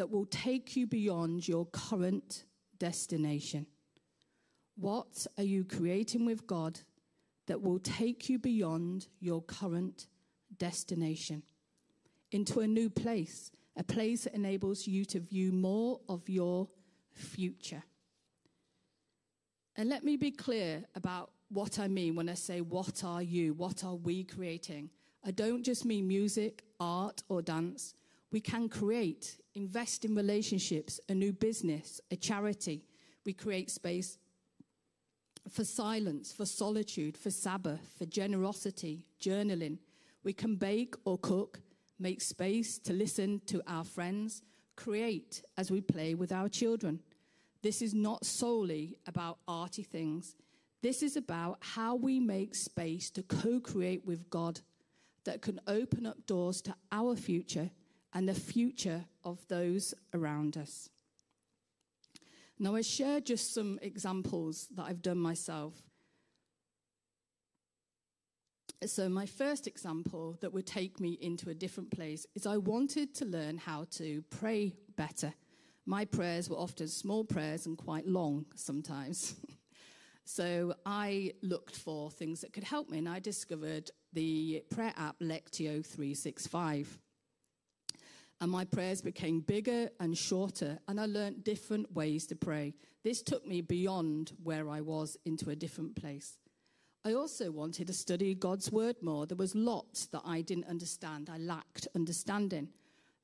that 0.00 0.10
will 0.10 0.24
take 0.24 0.76
you 0.76 0.86
beyond 0.86 1.46
your 1.46 1.66
current 1.66 2.46
destination? 2.78 3.66
What 4.76 5.26
are 5.36 5.44
you 5.44 5.62
creating 5.62 6.24
with 6.24 6.46
God 6.46 6.80
that 7.48 7.60
will 7.60 7.78
take 7.80 8.30
you 8.30 8.38
beyond 8.38 9.08
your 9.20 9.42
current 9.42 10.06
destination 10.56 11.42
into 12.32 12.60
a 12.60 12.66
new 12.66 12.88
place, 12.88 13.52
a 13.76 13.84
place 13.84 14.24
that 14.24 14.32
enables 14.32 14.86
you 14.86 15.04
to 15.04 15.20
view 15.20 15.52
more 15.52 16.00
of 16.08 16.30
your 16.30 16.66
future? 17.12 17.82
And 19.76 19.90
let 19.90 20.02
me 20.02 20.16
be 20.16 20.30
clear 20.30 20.82
about 20.94 21.30
what 21.50 21.78
I 21.78 21.88
mean 21.88 22.14
when 22.14 22.30
I 22.30 22.34
say, 22.36 22.62
What 22.62 23.04
are 23.04 23.22
you? 23.22 23.52
What 23.52 23.84
are 23.84 23.96
we 23.96 24.24
creating? 24.24 24.88
I 25.22 25.30
don't 25.30 25.62
just 25.62 25.84
mean 25.84 26.08
music, 26.08 26.64
art, 26.80 27.22
or 27.28 27.42
dance. 27.42 27.94
We 28.32 28.40
can 28.40 28.68
create, 28.68 29.38
invest 29.54 30.04
in 30.04 30.14
relationships, 30.14 31.00
a 31.08 31.14
new 31.14 31.32
business, 31.32 32.00
a 32.10 32.16
charity. 32.16 32.84
We 33.26 33.32
create 33.32 33.70
space 33.70 34.18
for 35.48 35.64
silence, 35.64 36.32
for 36.32 36.46
solitude, 36.46 37.16
for 37.16 37.30
Sabbath, 37.30 37.94
for 37.98 38.06
generosity, 38.06 39.06
journaling. 39.20 39.78
We 40.22 40.32
can 40.32 40.56
bake 40.56 40.94
or 41.04 41.18
cook, 41.18 41.60
make 41.98 42.20
space 42.20 42.78
to 42.78 42.92
listen 42.92 43.40
to 43.46 43.62
our 43.66 43.84
friends, 43.84 44.42
create 44.76 45.42
as 45.56 45.70
we 45.70 45.80
play 45.80 46.14
with 46.14 46.30
our 46.30 46.48
children. 46.48 47.00
This 47.62 47.82
is 47.82 47.94
not 47.94 48.24
solely 48.24 48.96
about 49.06 49.38
arty 49.48 49.82
things. 49.82 50.36
This 50.82 51.02
is 51.02 51.16
about 51.16 51.58
how 51.60 51.94
we 51.96 52.20
make 52.20 52.54
space 52.54 53.10
to 53.10 53.22
co 53.22 53.60
create 53.60 54.06
with 54.06 54.30
God 54.30 54.60
that 55.24 55.42
can 55.42 55.60
open 55.66 56.06
up 56.06 56.26
doors 56.26 56.62
to 56.62 56.74
our 56.90 57.16
future 57.16 57.70
and 58.12 58.28
the 58.28 58.34
future 58.34 59.04
of 59.24 59.38
those 59.48 59.94
around 60.14 60.56
us. 60.56 60.88
Now, 62.58 62.74
I 62.74 62.82
share 62.82 63.20
just 63.20 63.54
some 63.54 63.78
examples 63.80 64.68
that 64.76 64.82
I've 64.82 65.00
done 65.00 65.18
myself. 65.18 65.74
So, 68.86 69.08
my 69.08 69.26
first 69.26 69.66
example 69.66 70.36
that 70.40 70.52
would 70.52 70.66
take 70.66 71.00
me 71.00 71.18
into 71.20 71.50
a 71.50 71.54
different 71.54 71.90
place 71.90 72.26
is 72.34 72.46
I 72.46 72.58
wanted 72.58 73.14
to 73.16 73.24
learn 73.24 73.56
how 73.56 73.86
to 73.92 74.22
pray 74.30 74.74
better. 74.96 75.32
My 75.86 76.04
prayers 76.04 76.50
were 76.50 76.56
often 76.56 76.88
small 76.88 77.24
prayers 77.24 77.66
and 77.66 77.78
quite 77.78 78.06
long 78.06 78.44
sometimes. 78.54 79.36
so, 80.24 80.74
I 80.84 81.32
looked 81.42 81.76
for 81.76 82.10
things 82.10 82.42
that 82.42 82.52
could 82.52 82.64
help 82.64 82.90
me, 82.90 82.98
and 82.98 83.08
I 83.08 83.20
discovered 83.20 83.90
the 84.12 84.64
prayer 84.70 84.94
app 84.96 85.18
Lectio 85.20 85.84
365. 85.84 86.98
And 88.40 88.50
my 88.50 88.64
prayers 88.64 89.02
became 89.02 89.40
bigger 89.40 89.90
and 90.00 90.16
shorter, 90.16 90.78
and 90.88 90.98
I 90.98 91.06
learnt 91.06 91.44
different 91.44 91.92
ways 91.94 92.26
to 92.28 92.36
pray. 92.36 92.74
This 93.04 93.22
took 93.22 93.46
me 93.46 93.60
beyond 93.60 94.32
where 94.42 94.68
I 94.68 94.80
was 94.80 95.18
into 95.26 95.50
a 95.50 95.56
different 95.56 95.94
place. 95.94 96.38
I 97.04 97.14
also 97.14 97.50
wanted 97.50 97.86
to 97.86 97.92
study 97.92 98.34
God's 98.34 98.70
word 98.70 98.96
more. 99.02 99.26
There 99.26 99.36
was 99.36 99.54
lots 99.54 100.06
that 100.08 100.22
I 100.24 100.42
didn't 100.42 100.66
understand. 100.66 101.30
I 101.30 101.38
lacked 101.38 101.88
understanding. 101.94 102.68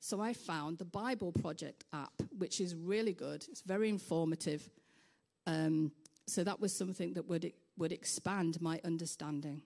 So 0.00 0.20
I 0.20 0.32
found 0.32 0.78
the 0.78 0.84
Bible 0.84 1.32
Project 1.32 1.84
app, 1.92 2.22
which 2.36 2.60
is 2.60 2.74
really 2.74 3.12
good. 3.12 3.44
It's 3.50 3.62
very 3.62 3.88
informative. 3.88 4.68
Um, 5.46 5.92
so 6.26 6.44
that 6.44 6.60
was 6.60 6.74
something 6.74 7.14
that 7.14 7.28
would, 7.28 7.52
would 7.76 7.92
expand 7.92 8.60
my 8.60 8.80
understanding. 8.84 9.62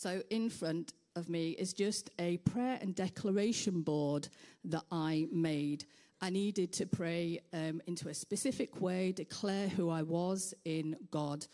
So, 0.00 0.22
in 0.30 0.48
front 0.48 0.92
of 1.16 1.28
me 1.28 1.56
is 1.58 1.72
just 1.72 2.08
a 2.20 2.36
prayer 2.36 2.78
and 2.80 2.94
declaration 2.94 3.82
board 3.82 4.28
that 4.66 4.84
I 4.92 5.26
made. 5.32 5.86
I 6.20 6.30
needed 6.30 6.72
to 6.74 6.86
pray 6.86 7.40
um, 7.52 7.82
into 7.88 8.08
a 8.08 8.14
specific 8.14 8.80
way, 8.80 9.10
declare 9.10 9.66
who 9.66 9.90
I 9.90 10.02
was 10.02 10.54
in 10.64 10.96
God. 11.10 11.48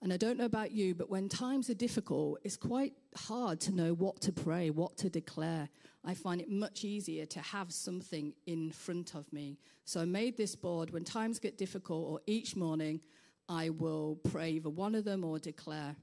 And 0.00 0.10
I 0.10 0.16
don't 0.16 0.38
know 0.38 0.46
about 0.46 0.72
you, 0.72 0.94
but 0.94 1.10
when 1.10 1.28
times 1.28 1.68
are 1.68 1.74
difficult, 1.74 2.38
it's 2.44 2.56
quite 2.56 2.94
hard 3.14 3.60
to 3.60 3.72
know 3.72 3.92
what 3.92 4.22
to 4.22 4.32
pray, 4.32 4.70
what 4.70 4.96
to 4.96 5.10
declare. 5.10 5.68
I 6.02 6.14
find 6.14 6.40
it 6.40 6.50
much 6.50 6.84
easier 6.84 7.26
to 7.26 7.40
have 7.40 7.70
something 7.74 8.32
in 8.46 8.70
front 8.70 9.14
of 9.14 9.30
me. 9.34 9.58
So 9.84 10.00
I 10.00 10.06
made 10.06 10.38
this 10.38 10.56
board. 10.56 10.92
When 10.92 11.04
times 11.04 11.38
get 11.38 11.58
difficult, 11.58 12.08
or 12.08 12.20
each 12.26 12.56
morning, 12.56 13.02
I 13.50 13.68
will 13.68 14.18
pray 14.30 14.58
for 14.60 14.70
one 14.70 14.94
of 14.94 15.04
them 15.04 15.24
or 15.24 15.38
declare 15.38 15.94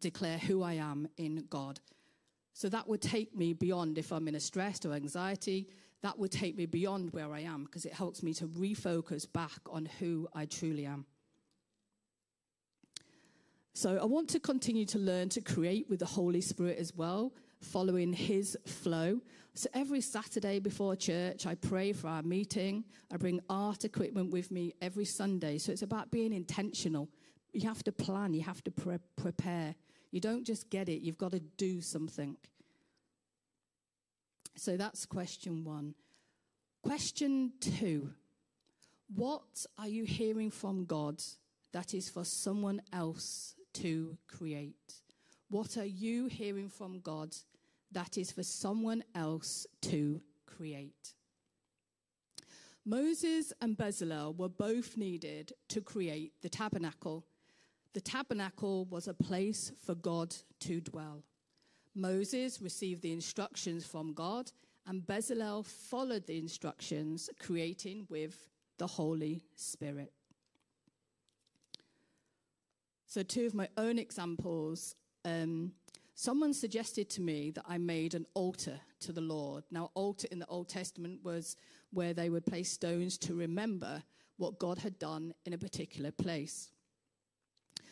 declare 0.00 0.38
who 0.38 0.62
I 0.62 0.74
am 0.74 1.08
in 1.16 1.44
God. 1.48 1.80
So 2.52 2.68
that 2.68 2.88
would 2.88 3.00
take 3.00 3.36
me 3.36 3.52
beyond 3.52 3.98
if 3.98 4.12
I'm 4.12 4.28
in 4.28 4.34
a 4.34 4.40
stress 4.40 4.84
or 4.84 4.92
anxiety, 4.92 5.68
that 6.02 6.18
would 6.18 6.30
take 6.30 6.56
me 6.56 6.66
beyond 6.66 7.12
where 7.12 7.32
I 7.32 7.40
am 7.40 7.64
because 7.64 7.84
it 7.84 7.92
helps 7.92 8.22
me 8.22 8.32
to 8.34 8.46
refocus 8.46 9.30
back 9.32 9.60
on 9.70 9.86
who 9.98 10.28
I 10.34 10.46
truly 10.46 10.86
am. 10.86 11.06
So 13.74 13.96
I 13.96 14.04
want 14.06 14.28
to 14.30 14.40
continue 14.40 14.84
to 14.86 14.98
learn 14.98 15.28
to 15.30 15.40
create 15.40 15.88
with 15.88 16.00
the 16.00 16.06
Holy 16.06 16.40
Spirit 16.40 16.78
as 16.78 16.96
well, 16.96 17.32
following 17.60 18.12
his 18.12 18.58
flow. 18.66 19.20
So 19.54 19.68
every 19.72 20.00
Saturday 20.00 20.58
before 20.58 20.96
church, 20.96 21.46
I 21.46 21.54
pray 21.54 21.92
for 21.92 22.08
our 22.08 22.22
meeting. 22.22 22.84
I 23.12 23.16
bring 23.18 23.40
art 23.48 23.84
equipment 23.84 24.32
with 24.32 24.50
me 24.50 24.74
every 24.82 25.04
Sunday. 25.04 25.58
So 25.58 25.70
it's 25.70 25.82
about 25.82 26.10
being 26.10 26.32
intentional 26.32 27.08
you 27.52 27.68
have 27.68 27.82
to 27.84 27.92
plan, 27.92 28.34
you 28.34 28.42
have 28.42 28.62
to 28.64 28.70
pre- 28.70 28.98
prepare. 29.16 29.74
You 30.10 30.20
don't 30.20 30.44
just 30.44 30.70
get 30.70 30.88
it, 30.88 31.02
you've 31.02 31.18
got 31.18 31.32
to 31.32 31.40
do 31.40 31.80
something. 31.80 32.36
So 34.56 34.76
that's 34.76 35.06
question 35.06 35.64
one. 35.64 35.94
Question 36.82 37.52
two 37.60 38.10
What 39.14 39.66
are 39.78 39.88
you 39.88 40.04
hearing 40.04 40.50
from 40.50 40.84
God 40.84 41.22
that 41.72 41.94
is 41.94 42.08
for 42.08 42.24
someone 42.24 42.82
else 42.92 43.54
to 43.74 44.16
create? 44.26 44.94
What 45.50 45.76
are 45.76 45.86
you 45.86 46.26
hearing 46.26 46.68
from 46.68 47.00
God 47.00 47.34
that 47.92 48.18
is 48.18 48.30
for 48.32 48.42
someone 48.42 49.02
else 49.14 49.66
to 49.82 50.20
create? 50.46 51.14
Moses 52.84 53.52
and 53.60 53.76
Bezalel 53.76 54.36
were 54.36 54.48
both 54.48 54.96
needed 54.96 55.52
to 55.68 55.80
create 55.80 56.32
the 56.42 56.48
tabernacle 56.48 57.26
the 57.94 58.00
tabernacle 58.00 58.84
was 58.86 59.08
a 59.08 59.14
place 59.14 59.72
for 59.84 59.94
God 59.94 60.34
to 60.60 60.80
dwell. 60.80 61.22
Moses 61.94 62.60
received 62.60 63.02
the 63.02 63.12
instructions 63.12 63.84
from 63.84 64.12
God, 64.12 64.52
and 64.86 65.02
Bezalel 65.02 65.64
followed 65.64 66.26
the 66.26 66.38
instructions, 66.38 67.28
creating 67.40 68.06
with 68.08 68.48
the 68.78 68.86
Holy 68.86 69.42
Spirit. 69.56 70.12
So, 73.06 73.22
two 73.22 73.46
of 73.46 73.54
my 73.54 73.68
own 73.76 73.98
examples. 73.98 74.94
Um, 75.24 75.72
someone 76.14 76.52
suggested 76.54 77.08
to 77.10 77.20
me 77.20 77.50
that 77.52 77.64
I 77.66 77.78
made 77.78 78.14
an 78.14 78.26
altar 78.34 78.80
to 79.00 79.12
the 79.12 79.20
Lord. 79.20 79.64
Now, 79.70 79.90
altar 79.94 80.28
in 80.30 80.38
the 80.38 80.46
Old 80.46 80.68
Testament 80.68 81.20
was 81.24 81.56
where 81.90 82.12
they 82.12 82.28
would 82.28 82.46
place 82.46 82.70
stones 82.70 83.18
to 83.18 83.34
remember 83.34 84.02
what 84.36 84.58
God 84.58 84.78
had 84.78 84.98
done 84.98 85.34
in 85.46 85.52
a 85.52 85.58
particular 85.58 86.10
place. 86.10 86.70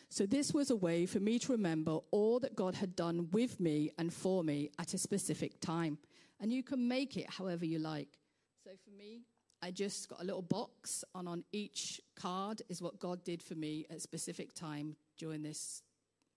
So, 0.09 0.25
this 0.25 0.55
was 0.55 0.71
a 0.71 0.77
way 0.77 1.05
for 1.05 1.21
me 1.21 1.39
to 1.41 1.53
remember 1.53 1.99
all 2.11 2.39
that 2.41 2.55
God 2.55 2.75
had 2.75 2.95
done 2.95 3.29
with 3.33 3.59
me 3.59 3.91
and 3.99 4.13
for 4.13 4.45
me 4.45 4.71
at 4.79 4.95
a 4.95 4.99
specific 4.99 5.61
time. 5.61 5.99
And 6.41 6.53
you 6.53 6.63
can 6.63 6.87
make 6.87 7.17
it 7.17 7.29
however 7.29 7.65
you 7.65 7.79
like. 7.79 8.19
So, 8.65 8.71
for 8.85 8.91
me, 8.97 9.23
I 9.63 9.71
just 9.71 10.09
got 10.09 10.23
a 10.23 10.25
little 10.25 10.43
box, 10.43 11.05
and 11.15 11.29
on 11.29 11.45
each 11.53 12.01
card 12.15 12.63
is 12.69 12.81
what 12.81 13.01
God 13.01 13.25
did 13.25 13.43
for 13.43 13.55
me 13.55 13.87
at 13.91 13.97
a 13.97 14.01
specific 14.01 14.55
time 14.55 14.97
during 15.19 15.43
this, 15.43 15.83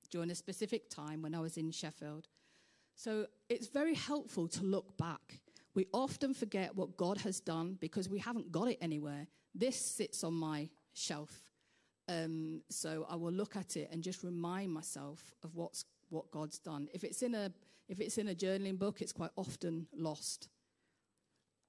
during 0.09 0.31
a 0.31 0.35
specific 0.35 0.89
time 0.89 1.21
when 1.21 1.35
I 1.35 1.39
was 1.39 1.57
in 1.57 1.71
Sheffield. 1.71 2.27
So, 2.95 3.27
it's 3.49 3.67
very 3.67 3.93
helpful 3.93 4.47
to 4.49 4.63
look 4.63 4.97
back. 4.97 5.39
We 5.75 5.85
often 5.93 6.33
forget 6.33 6.75
what 6.75 6.97
God 6.97 7.19
has 7.19 7.39
done 7.39 7.77
because 7.79 8.09
we 8.09 8.17
haven't 8.19 8.51
got 8.51 8.67
it 8.67 8.79
anywhere. 8.81 9.27
This 9.53 9.79
sits 9.79 10.23
on 10.23 10.33
my 10.33 10.69
shelf 10.93 11.48
um, 12.09 12.61
so 12.69 13.05
I 13.07 13.15
will 13.15 13.31
look 13.31 13.55
at 13.55 13.77
it 13.77 13.89
and 13.91 14.03
just 14.03 14.23
remind 14.23 14.73
myself 14.73 15.31
of 15.43 15.55
what's 15.55 15.85
what 16.09 16.31
God's 16.31 16.57
done. 16.57 16.89
If 16.91 17.03
it's 17.03 17.21
in 17.21 17.35
a 17.35 17.51
if 17.87 17.99
it's 17.99 18.17
in 18.17 18.27
a 18.27 18.35
journaling 18.35 18.79
book, 18.79 19.01
it's 19.01 19.13
quite 19.13 19.31
often 19.37 19.87
lost. 19.95 20.49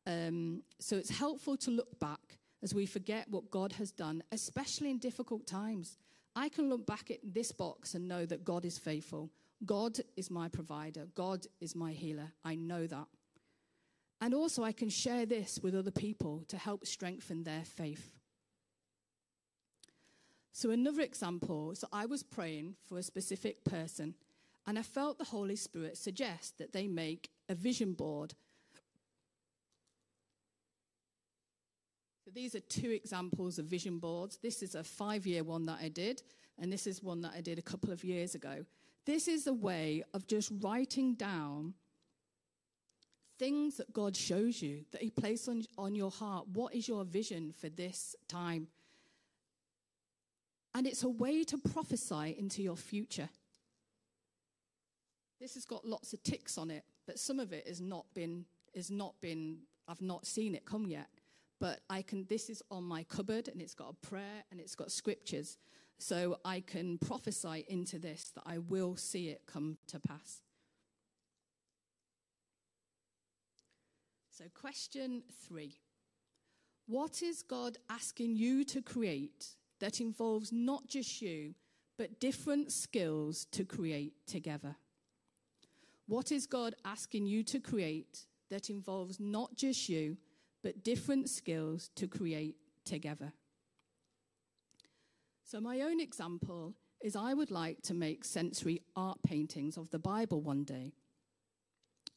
Um, 0.06 0.62
so 0.78 0.96
it's 0.96 1.10
helpful 1.10 1.56
to 1.58 1.70
look 1.70 2.00
back 2.00 2.38
as 2.62 2.74
we 2.74 2.86
forget 2.86 3.26
what 3.28 3.50
God 3.50 3.72
has 3.72 3.92
done, 3.92 4.22
especially 4.32 4.90
in 4.90 4.98
difficult 4.98 5.46
times. 5.46 5.98
I 6.34 6.48
can 6.48 6.70
look 6.70 6.86
back 6.86 7.10
at 7.10 7.18
this 7.22 7.52
box 7.52 7.94
and 7.94 8.08
know 8.08 8.24
that 8.24 8.44
God 8.44 8.64
is 8.64 8.78
faithful. 8.78 9.30
God 9.66 9.98
is 10.16 10.30
my 10.30 10.48
provider. 10.48 11.06
God 11.14 11.46
is 11.60 11.74
my 11.74 11.92
healer. 11.92 12.32
I 12.44 12.54
know 12.54 12.86
that. 12.86 13.06
And 14.22 14.34
also, 14.34 14.62
I 14.62 14.72
can 14.72 14.88
share 14.88 15.26
this 15.26 15.58
with 15.62 15.74
other 15.74 15.90
people 15.90 16.44
to 16.48 16.56
help 16.56 16.86
strengthen 16.86 17.42
their 17.42 17.64
faith. 17.64 18.19
So, 20.52 20.70
another 20.70 21.02
example 21.02 21.74
so 21.74 21.86
I 21.92 22.06
was 22.06 22.22
praying 22.22 22.76
for 22.84 22.98
a 22.98 23.02
specific 23.02 23.64
person, 23.64 24.14
and 24.66 24.78
I 24.78 24.82
felt 24.82 25.18
the 25.18 25.24
Holy 25.24 25.56
Spirit 25.56 25.96
suggest 25.96 26.58
that 26.58 26.72
they 26.72 26.86
make 26.86 27.30
a 27.48 27.54
vision 27.54 27.92
board. 27.92 28.34
So, 32.24 32.30
these 32.34 32.54
are 32.54 32.60
two 32.60 32.90
examples 32.90 33.58
of 33.58 33.66
vision 33.66 33.98
boards. 33.98 34.38
This 34.42 34.62
is 34.62 34.74
a 34.74 34.84
five 34.84 35.26
year 35.26 35.44
one 35.44 35.66
that 35.66 35.78
I 35.80 35.88
did, 35.88 36.22
and 36.58 36.72
this 36.72 36.86
is 36.86 37.02
one 37.02 37.20
that 37.22 37.32
I 37.36 37.40
did 37.40 37.58
a 37.58 37.62
couple 37.62 37.92
of 37.92 38.04
years 38.04 38.34
ago. 38.34 38.64
This 39.06 39.28
is 39.28 39.46
a 39.46 39.54
way 39.54 40.02
of 40.12 40.26
just 40.26 40.52
writing 40.60 41.14
down 41.14 41.74
things 43.38 43.78
that 43.78 43.92
God 43.92 44.14
shows 44.14 44.60
you, 44.60 44.84
that 44.92 45.00
He 45.00 45.10
placed 45.10 45.48
on, 45.48 45.62
on 45.78 45.94
your 45.94 46.10
heart. 46.10 46.46
What 46.52 46.74
is 46.74 46.86
your 46.86 47.04
vision 47.04 47.54
for 47.56 47.70
this 47.70 48.14
time? 48.28 48.68
And 50.74 50.86
it's 50.86 51.02
a 51.02 51.08
way 51.08 51.44
to 51.44 51.58
prophesy 51.58 52.36
into 52.38 52.62
your 52.62 52.76
future. 52.76 53.28
This 55.40 55.54
has 55.54 55.64
got 55.64 55.86
lots 55.86 56.12
of 56.12 56.22
ticks 56.22 56.58
on 56.58 56.70
it, 56.70 56.84
but 57.06 57.18
some 57.18 57.40
of 57.40 57.52
it 57.52 57.66
has 57.66 57.80
not 57.80 58.04
been, 58.14 58.44
is 58.74 58.90
not 58.90 59.20
been, 59.20 59.58
I've 59.88 60.02
not 60.02 60.26
seen 60.26 60.54
it 60.54 60.64
come 60.64 60.86
yet. 60.86 61.08
But 61.58 61.80
I 61.90 62.02
can, 62.02 62.26
this 62.28 62.48
is 62.48 62.62
on 62.70 62.84
my 62.84 63.02
cupboard 63.04 63.48
and 63.48 63.60
it's 63.60 63.74
got 63.74 63.90
a 63.90 64.06
prayer 64.06 64.44
and 64.50 64.60
it's 64.60 64.74
got 64.74 64.90
scriptures. 64.92 65.58
So 65.98 66.38
I 66.44 66.60
can 66.60 66.98
prophesy 66.98 67.66
into 67.68 67.98
this 67.98 68.32
that 68.34 68.44
I 68.46 68.58
will 68.58 68.96
see 68.96 69.28
it 69.28 69.42
come 69.46 69.76
to 69.88 69.98
pass. 70.00 70.42
So, 74.30 74.46
question 74.54 75.22
three 75.46 75.76
What 76.86 77.22
is 77.22 77.42
God 77.42 77.76
asking 77.90 78.36
you 78.36 78.64
to 78.64 78.80
create 78.80 79.56
that 79.80 80.00
involves 80.00 80.52
not 80.52 80.86
just 80.86 81.20
you, 81.20 81.54
but 81.98 82.20
different 82.20 82.72
skills 82.72 83.46
to 83.52 83.64
create 83.64 84.14
together? 84.26 84.76
What 86.06 86.32
is 86.32 86.46
God 86.46 86.74
asking 86.84 87.26
you 87.26 87.42
to 87.44 87.60
create 87.60 88.26
that 88.50 88.70
involves 88.70 89.20
not 89.20 89.54
just 89.54 89.88
you, 89.88 90.16
but 90.62 90.82
different 90.82 91.28
skills 91.28 91.90
to 91.96 92.06
create 92.06 92.56
together? 92.84 93.32
So, 95.44 95.60
my 95.60 95.80
own 95.80 96.00
example 96.00 96.74
is 97.00 97.16
I 97.16 97.34
would 97.34 97.50
like 97.50 97.82
to 97.82 97.94
make 97.94 98.24
sensory 98.24 98.82
art 98.94 99.18
paintings 99.22 99.76
of 99.76 99.90
the 99.90 99.98
Bible 99.98 100.40
one 100.40 100.64
day. 100.64 100.92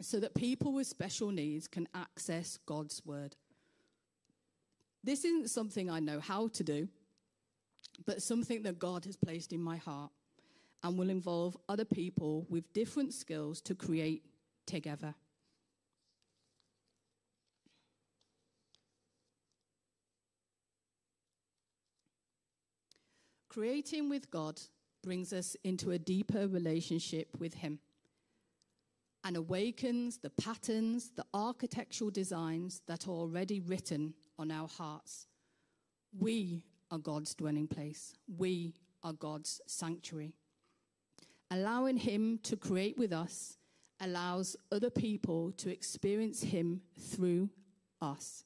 so 0.02 0.20
that 0.20 0.34
people 0.34 0.74
with 0.74 0.88
special 0.88 1.30
needs 1.30 1.68
can 1.68 1.88
access 1.94 2.58
God's 2.66 3.06
word. 3.06 3.36
This 5.04 5.24
isn't 5.24 5.52
something 5.52 5.90
I 5.90 6.00
know 6.00 6.20
how 6.20 6.48
to 6.48 6.64
do, 6.64 6.88
but 8.06 8.22
something 8.22 8.64
that 8.64 8.80
God 8.80 9.06
has 9.06 9.16
placed 9.16 9.54
in 9.54 9.62
my 9.62 9.78
heart 9.78 10.12
and 10.84 10.98
will 10.98 11.10
involve 11.10 11.58
other 11.70 11.86
people 11.86 12.46
with 12.50 12.72
different 12.74 13.14
skills 13.14 13.62
to 13.62 13.76
create 13.76 14.24
together. 14.66 15.16
Creating 23.50 24.10
with 24.10 24.32
God 24.32 24.60
brings 25.04 25.32
us 25.32 25.56
into 25.64 25.92
a 25.92 26.00
deeper 26.00 26.48
relationship 26.48 27.28
with 27.38 27.54
Him 27.54 27.80
and 29.24 29.38
awakens 29.38 30.18
the 30.18 30.32
patterns, 30.32 31.12
the 31.16 31.26
architectural 31.34 32.10
designs 32.10 32.82
that 32.88 33.08
are 33.08 33.12
already 33.12 33.60
written 33.60 34.16
on 34.40 34.50
our 34.50 34.68
hearts. 34.68 35.28
We 36.18 36.64
are 36.94 37.00
God's 37.00 37.34
dwelling 37.34 37.68
place, 37.68 38.14
we 38.38 38.76
are 39.02 39.14
God's 39.14 39.60
sanctuary. 39.66 40.36
Allowing 41.50 41.98
Him 41.98 42.40
to 42.44 42.56
create 42.56 43.00
with 43.00 43.12
us 43.12 43.58
allows 44.00 44.56
other 44.72 44.92
people 44.92 45.52
to 45.54 45.72
experience 45.72 46.44
Him 46.44 46.82
through 47.00 47.50
us. 48.00 48.44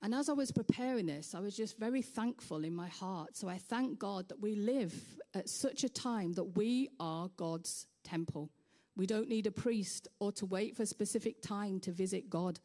And 0.00 0.14
as 0.14 0.30
I 0.30 0.32
was 0.32 0.50
preparing 0.52 1.06
this, 1.06 1.34
I 1.34 1.40
was 1.40 1.54
just 1.54 1.78
very 1.78 2.02
thankful 2.02 2.64
in 2.64 2.74
my 2.74 2.88
heart. 2.88 3.36
So 3.36 3.48
I 3.48 3.58
thank 3.58 3.98
God 3.98 4.28
that 4.30 4.40
we 4.40 4.54
live 4.54 4.94
at 5.34 5.50
such 5.50 5.84
a 5.84 5.88
time 5.88 6.32
that 6.34 6.56
we 6.56 6.88
are 6.98 7.28
God's 7.36 7.86
temple. 8.04 8.50
We 8.96 9.06
don't 9.06 9.28
need 9.28 9.46
a 9.46 9.50
priest 9.50 10.08
or 10.18 10.32
to 10.32 10.46
wait 10.46 10.76
for 10.76 10.84
a 10.84 10.86
specific 10.86 11.42
time 11.42 11.78
to 11.80 11.92
visit 11.92 12.30
God. 12.30 12.60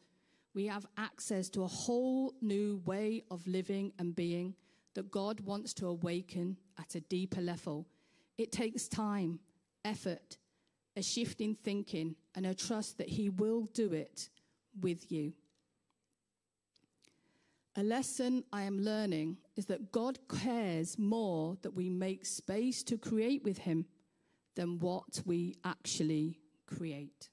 We 0.54 0.66
have 0.66 0.86
access 0.96 1.48
to 1.50 1.62
a 1.62 1.68
whole 1.68 2.34
new 2.40 2.82
way 2.84 3.22
of 3.30 3.46
living 3.46 3.92
and 3.98 4.14
being 4.16 4.54
that 4.94 5.10
God 5.10 5.40
wants 5.40 5.72
to 5.74 5.86
awaken 5.86 6.56
at 6.78 6.94
a 6.94 7.00
deeper 7.00 7.40
level. 7.40 7.86
It 8.36 8.50
takes 8.50 8.88
time, 8.88 9.38
effort, 9.84 10.38
a 10.96 11.02
shift 11.02 11.40
in 11.40 11.54
thinking, 11.54 12.16
and 12.34 12.46
a 12.46 12.54
trust 12.54 12.98
that 12.98 13.08
He 13.08 13.28
will 13.28 13.68
do 13.72 13.92
it 13.92 14.28
with 14.80 15.12
you. 15.12 15.32
A 17.76 17.82
lesson 17.84 18.42
I 18.52 18.62
am 18.62 18.80
learning 18.80 19.36
is 19.54 19.66
that 19.66 19.92
God 19.92 20.18
cares 20.28 20.98
more 20.98 21.56
that 21.62 21.74
we 21.74 21.88
make 21.88 22.26
space 22.26 22.82
to 22.84 22.98
create 22.98 23.44
with 23.44 23.58
Him 23.58 23.86
than 24.56 24.80
what 24.80 25.22
we 25.24 25.54
actually 25.64 26.40
create. 26.66 27.28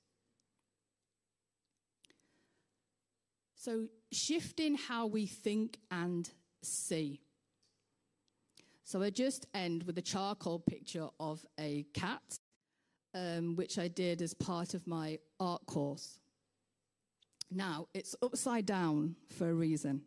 So, 3.67 3.87
shifting 4.13 4.75
how 4.75 5.07
we 5.07 5.25
think 5.25 5.77
and 5.91 6.29
see. 6.63 7.19
So, 8.85 9.01
I 9.01 9.09
just 9.09 9.45
end 9.53 9.83
with 9.83 9.97
a 9.97 10.01
charcoal 10.01 10.59
picture 10.59 11.09
of 11.19 11.45
a 11.59 11.85
cat, 11.93 12.39
um, 13.13 13.57
which 13.57 13.77
I 13.77 13.89
did 13.89 14.21
as 14.21 14.33
part 14.33 14.73
of 14.73 14.87
my 14.87 15.19
art 15.41 15.65
course. 15.65 16.17
Now, 17.51 17.89
it's 17.93 18.15
upside 18.21 18.65
down 18.65 19.17
for 19.37 19.49
a 19.49 19.53
reason. 19.53 20.03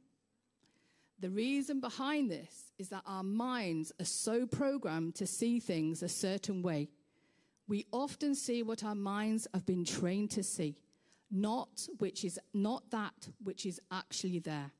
The 1.18 1.28
reason 1.28 1.80
behind 1.80 2.30
this 2.30 2.72
is 2.78 2.88
that 2.88 3.02
our 3.06 3.22
minds 3.22 3.92
are 4.00 4.06
so 4.06 4.46
programmed 4.46 5.16
to 5.16 5.26
see 5.26 5.60
things 5.60 6.02
a 6.02 6.08
certain 6.08 6.62
way. 6.62 6.88
We 7.68 7.84
often 7.92 8.34
see 8.34 8.62
what 8.62 8.82
our 8.84 8.94
minds 8.94 9.46
have 9.52 9.66
been 9.66 9.84
trained 9.84 10.30
to 10.30 10.42
see, 10.42 10.78
not 11.30 11.88
which 11.98 12.24
is 12.24 12.38
not 12.52 12.90
that 12.90 13.28
which 13.42 13.66
is 13.66 13.80
actually 13.90 14.38
there. 14.38 14.72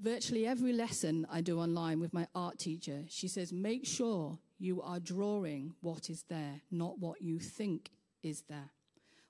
Virtually 0.00 0.46
every 0.46 0.72
lesson 0.72 1.26
I 1.30 1.40
do 1.40 1.58
online 1.58 2.00
with 2.00 2.12
my 2.12 2.26
art 2.34 2.58
teacher, 2.58 3.04
she 3.08 3.28
says, 3.28 3.52
make 3.52 3.86
sure 3.86 4.38
you 4.58 4.82
are 4.82 5.00
drawing 5.00 5.74
what 5.80 6.10
is 6.10 6.24
there, 6.28 6.60
not 6.70 6.98
what 6.98 7.22
you 7.22 7.38
think 7.38 7.90
is 8.22 8.42
there. 8.48 8.70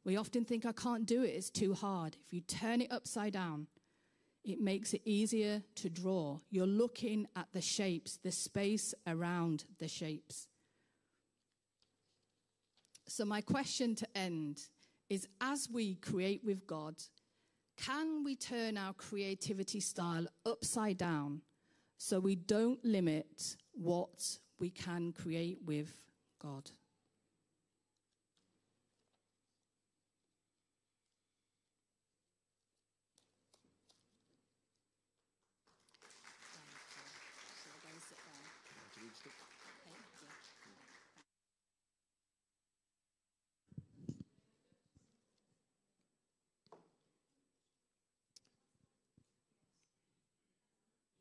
We 0.05 0.17
often 0.17 0.45
think, 0.45 0.65
I 0.65 0.73
can't 0.73 1.07
do 1.07 1.23
it, 1.23 1.29
it's 1.29 1.51
too 1.51 1.75
hard. 1.75 2.17
If 2.25 2.33
you 2.33 2.41
turn 2.41 2.81
it 2.81 2.93
upside 2.93 3.33
down, 3.33 3.67
it 4.45 4.61
makes 4.61 4.95
it 4.95 5.03
easier 5.05 5.63
to 5.77 5.91
draw. 5.91 6.39
You're 6.51 6.67
looking 6.67 7.27
at 7.35 7.49
the 7.53 7.61
shapes, 7.61 8.17
the 8.23 8.31
space 8.31 8.95
around 9.07 9.65
the 9.79 9.89
shapes. 9.89 10.47
So, 13.09 13.25
my 13.25 13.41
question 13.41 13.97
to 13.97 14.07
end 14.17 14.63
is 15.09 15.27
as 15.41 15.69
we 15.73 15.97
create 15.97 16.43
with 16.45 16.67
God, 16.67 16.95
can 17.77 18.25
we 18.25 18.37
turn 18.37 18.77
our 18.77 18.93
creativity 18.95 19.81
style 19.81 20.27
upside 20.45 20.99
down 20.99 21.43
so 21.99 22.19
we 22.19 22.35
don't 22.35 22.83
limit 22.85 23.57
what 23.73 24.39
we 24.59 24.71
can 24.71 25.13
create 25.13 25.59
with 25.65 25.93
God? 26.41 26.71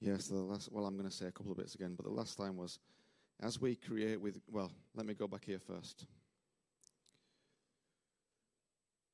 Yes, 0.06 0.28
the 0.28 0.36
last, 0.36 0.72
well, 0.72 0.86
I'm 0.86 0.96
going 0.96 1.10
to 1.10 1.16
say 1.16 1.26
a 1.26 1.32
couple 1.32 1.52
of 1.52 1.58
bits 1.58 1.74
again, 1.74 1.96
but 1.96 2.06
the 2.06 2.12
last 2.12 2.38
time 2.38 2.58
was 2.58 2.78
as 3.42 3.60
we 3.60 3.76
create 3.76 4.22
with, 4.22 4.40
well, 4.52 4.72
let 4.94 5.08
me 5.08 5.16
go 5.16 5.28
back 5.28 5.46
here 5.46 5.58
first. 5.58 6.06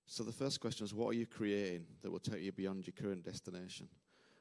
So 0.05 0.25
the 0.25 0.33
first 0.33 0.59
question 0.59 0.83
is 0.83 0.93
what 0.93 1.07
are 1.07 1.13
you 1.13 1.25
creating 1.25 1.85
that 2.01 2.11
will 2.11 2.19
take 2.19 2.41
you 2.41 2.51
beyond 2.51 2.85
your 2.85 2.93
current 3.01 3.23
destination? 3.23 3.87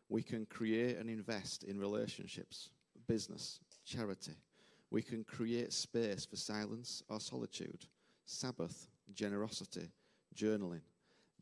We 0.08 0.24
can 0.24 0.44
create 0.44 0.96
and 0.96 1.08
invest 1.08 1.62
in 1.62 1.78
relationships, 1.78 2.70
business, 3.06 3.60
charity. 3.86 4.34
We 4.90 5.02
can 5.02 5.22
create 5.22 5.72
space 5.72 6.24
for 6.24 6.34
silence 6.34 7.04
or 7.08 7.20
solitude, 7.20 7.86
Sabbath, 8.26 8.88
generosity, 9.14 9.88
journaling, 10.34 10.82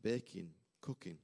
baking, 0.03 0.51
cooking. 0.81 1.17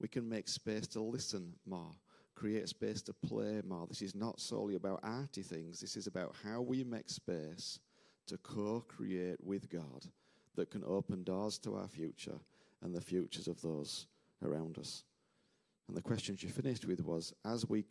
We 0.00 0.06
can 0.06 0.28
make 0.28 0.46
space 0.46 0.86
to 0.88 1.00
listen 1.00 1.54
more 1.66 1.90
create 2.34 2.68
space 2.68 3.02
to 3.02 3.12
play 3.12 3.60
more. 3.64 3.86
This 3.86 4.02
is 4.02 4.14
not 4.14 4.40
solely 4.40 4.74
about 4.74 5.00
arty 5.02 5.42
things. 5.42 5.80
This 5.80 5.96
is 5.96 6.06
about 6.06 6.34
how 6.42 6.60
we 6.60 6.84
make 6.84 7.08
space 7.08 7.78
to 8.26 8.38
co 8.38 8.80
create 8.80 9.38
with 9.42 9.68
God 9.68 10.06
that 10.54 10.70
can 10.70 10.82
open 10.86 11.24
doors 11.24 11.58
to 11.60 11.74
our 11.76 11.88
future 11.88 12.38
and 12.82 12.94
the 12.94 13.00
futures 13.00 13.48
of 13.48 13.60
those 13.62 14.06
around 14.42 14.78
us. 14.78 15.04
And 15.88 15.96
the 15.96 16.02
question 16.02 16.36
she 16.36 16.48
finished 16.48 16.86
with 16.86 17.04
was 17.04 17.34
as 17.44 17.68
we 17.68 17.84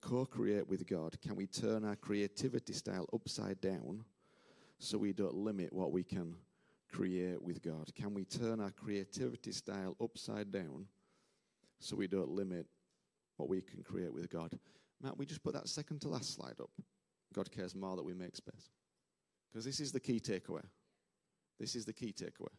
co 0.00 0.26
create 0.26 0.68
with 0.68 0.86
God, 0.86 1.20
can 1.20 1.36
we 1.36 1.46
turn 1.46 1.84
our 1.84 1.96
creativity 1.96 2.72
style 2.72 3.08
upside 3.12 3.60
down 3.60 4.04
so 4.78 4.98
we 4.98 5.12
don't 5.12 5.34
limit 5.34 5.72
what 5.72 5.92
we 5.92 6.02
can 6.02 6.36
create 6.92 7.40
with 7.42 7.62
God? 7.62 7.94
Can 7.94 8.14
we 8.14 8.24
turn 8.24 8.60
our 8.60 8.70
creativity 8.70 9.52
style 9.52 9.96
upside 10.02 10.50
down 10.50 10.86
so 11.78 11.96
we 11.96 12.06
don't 12.06 12.30
limit 12.30 12.66
what 13.36 13.48
we 13.48 13.60
can 13.60 13.82
create 13.82 14.12
with 14.12 14.30
God. 14.30 14.58
Matt, 15.02 15.18
we 15.18 15.26
just 15.26 15.42
put 15.42 15.54
that 15.54 15.68
second 15.68 16.00
to 16.02 16.08
last 16.08 16.34
slide 16.34 16.60
up. 16.60 16.70
God 17.34 17.50
cares 17.50 17.74
more 17.74 17.96
that 17.96 18.04
we 18.04 18.14
make 18.14 18.36
space. 18.36 18.70
Because 19.52 19.64
this 19.64 19.80
is 19.80 19.92
the 19.92 20.00
key 20.00 20.20
takeaway. 20.20 20.64
This 21.58 21.74
is 21.74 21.84
the 21.84 21.92
key 21.92 22.12
takeaway. 22.12 22.52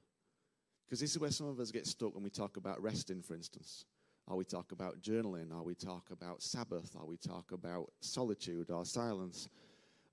Because 0.85 0.99
this 0.99 1.11
is 1.11 1.19
where 1.19 1.31
some 1.31 1.47
of 1.47 1.59
us 1.59 1.71
get 1.71 1.85
stuck 1.85 2.13
when 2.13 2.23
we 2.23 2.29
talk 2.29 2.57
about 2.57 2.81
resting, 2.81 3.21
for 3.21 3.33
instance. 3.33 3.85
Or 4.27 4.37
we 4.37 4.45
talk 4.45 4.71
about 4.71 5.01
journaling, 5.01 5.51
or 5.51 5.63
we 5.63 5.75
talk 5.75 6.09
about 6.11 6.41
Sabbath, 6.41 6.95
or 6.99 7.05
we 7.05 7.17
talk 7.17 7.51
about 7.51 7.91
solitude 8.01 8.69
or 8.69 8.85
silence. 8.85 9.49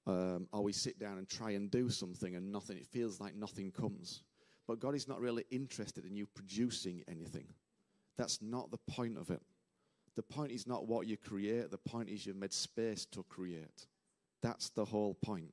Um, 0.06 0.48
or 0.52 0.62
we 0.62 0.72
sit 0.72 0.98
down 0.98 1.18
and 1.18 1.28
try 1.28 1.52
and 1.52 1.70
do 1.70 1.88
something 1.88 2.36
and 2.36 2.52
nothing, 2.52 2.76
it 2.76 2.86
feels 2.86 3.20
like 3.20 3.34
nothing 3.34 3.70
comes. 3.70 4.22
But 4.66 4.78
God 4.78 4.94
is 4.94 5.08
not 5.08 5.20
really 5.20 5.44
interested 5.50 6.04
in 6.04 6.14
you 6.14 6.26
producing 6.26 7.02
anything. 7.08 7.46
That's 8.16 8.42
not 8.42 8.70
the 8.70 8.78
point 8.78 9.16
of 9.16 9.30
it. 9.30 9.40
The 10.16 10.22
point 10.22 10.52
is 10.52 10.66
not 10.66 10.86
what 10.86 11.06
you 11.06 11.16
create, 11.16 11.70
the 11.70 11.78
point 11.78 12.08
is 12.08 12.24
you've 12.24 12.36
made 12.36 12.52
space 12.52 13.04
to 13.06 13.24
create. 13.24 13.86
That's 14.42 14.68
the 14.70 14.84
whole 14.84 15.14
point. 15.14 15.52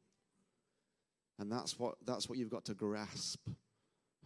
And 1.39 1.51
that's 1.51 1.79
what, 1.79 1.95
that's 2.05 2.29
what 2.29 2.37
you've 2.37 2.51
got 2.51 2.65
to 2.65 2.75
grasp. 2.75 3.39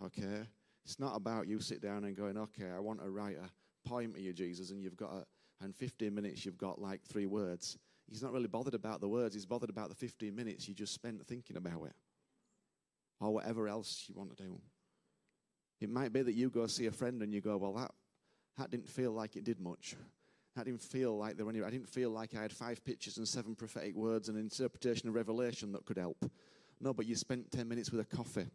Okay? 0.03 0.41
It's 0.83 0.99
not 0.99 1.15
about 1.15 1.47
you 1.47 1.59
sit 1.59 1.81
down 1.81 2.03
and 2.03 2.15
going, 2.15 2.37
okay, 2.37 2.69
I 2.75 2.79
want 2.79 3.01
to 3.01 3.09
write 3.09 3.37
a 3.37 3.87
poem 3.87 4.13
to 4.13 4.21
you, 4.21 4.33
Jesus, 4.33 4.71
and 4.71 4.81
you've 4.83 4.97
got 4.97 5.13
a, 5.13 5.25
and 5.63 5.75
15 5.75 6.13
minutes 6.13 6.45
you've 6.45 6.57
got 6.57 6.81
like 6.81 7.01
three 7.03 7.25
words. 7.25 7.77
He's 8.09 8.21
not 8.21 8.33
really 8.33 8.47
bothered 8.47 8.73
about 8.73 9.01
the 9.01 9.07
words, 9.07 9.33
he's 9.33 9.45
bothered 9.45 9.69
about 9.69 9.89
the 9.89 9.95
15 9.95 10.35
minutes 10.35 10.67
you 10.67 10.75
just 10.75 10.93
spent 10.93 11.25
thinking 11.25 11.57
about 11.57 11.85
it. 11.85 11.93
Or 13.21 13.33
whatever 13.33 13.67
else 13.67 14.05
you 14.07 14.15
want 14.15 14.35
to 14.35 14.43
do. 14.43 14.59
It 15.79 15.89
might 15.89 16.11
be 16.11 16.21
that 16.21 16.35
you 16.35 16.49
go 16.49 16.67
see 16.67 16.85
a 16.87 16.91
friend 16.91 17.21
and 17.21 17.33
you 17.33 17.41
go, 17.41 17.57
Well, 17.57 17.73
that, 17.73 17.91
that 18.57 18.69
didn't 18.69 18.89
feel 18.89 19.11
like 19.11 19.35
it 19.35 19.43
did 19.43 19.59
much. 19.59 19.95
That 20.55 20.65
didn't 20.65 20.81
feel 20.81 21.17
like 21.17 21.35
there 21.35 21.45
were 21.45 21.51
any, 21.51 21.61
I 21.61 21.69
didn't 21.69 21.89
feel 21.89 22.09
like 22.09 22.35
I 22.35 22.41
had 22.41 22.51
five 22.51 22.83
pictures 22.85 23.17
and 23.17 23.27
seven 23.27 23.55
prophetic 23.55 23.95
words 23.95 24.29
and 24.29 24.37
an 24.37 24.43
interpretation 24.43 25.09
of 25.09 25.15
revelation 25.15 25.71
that 25.73 25.85
could 25.85 25.97
help. 25.97 26.29
No, 26.79 26.93
but 26.93 27.05
you 27.05 27.15
spent 27.15 27.51
10 27.51 27.67
minutes 27.67 27.91
with 27.91 28.01
a 28.01 28.15
coffee. 28.15 28.47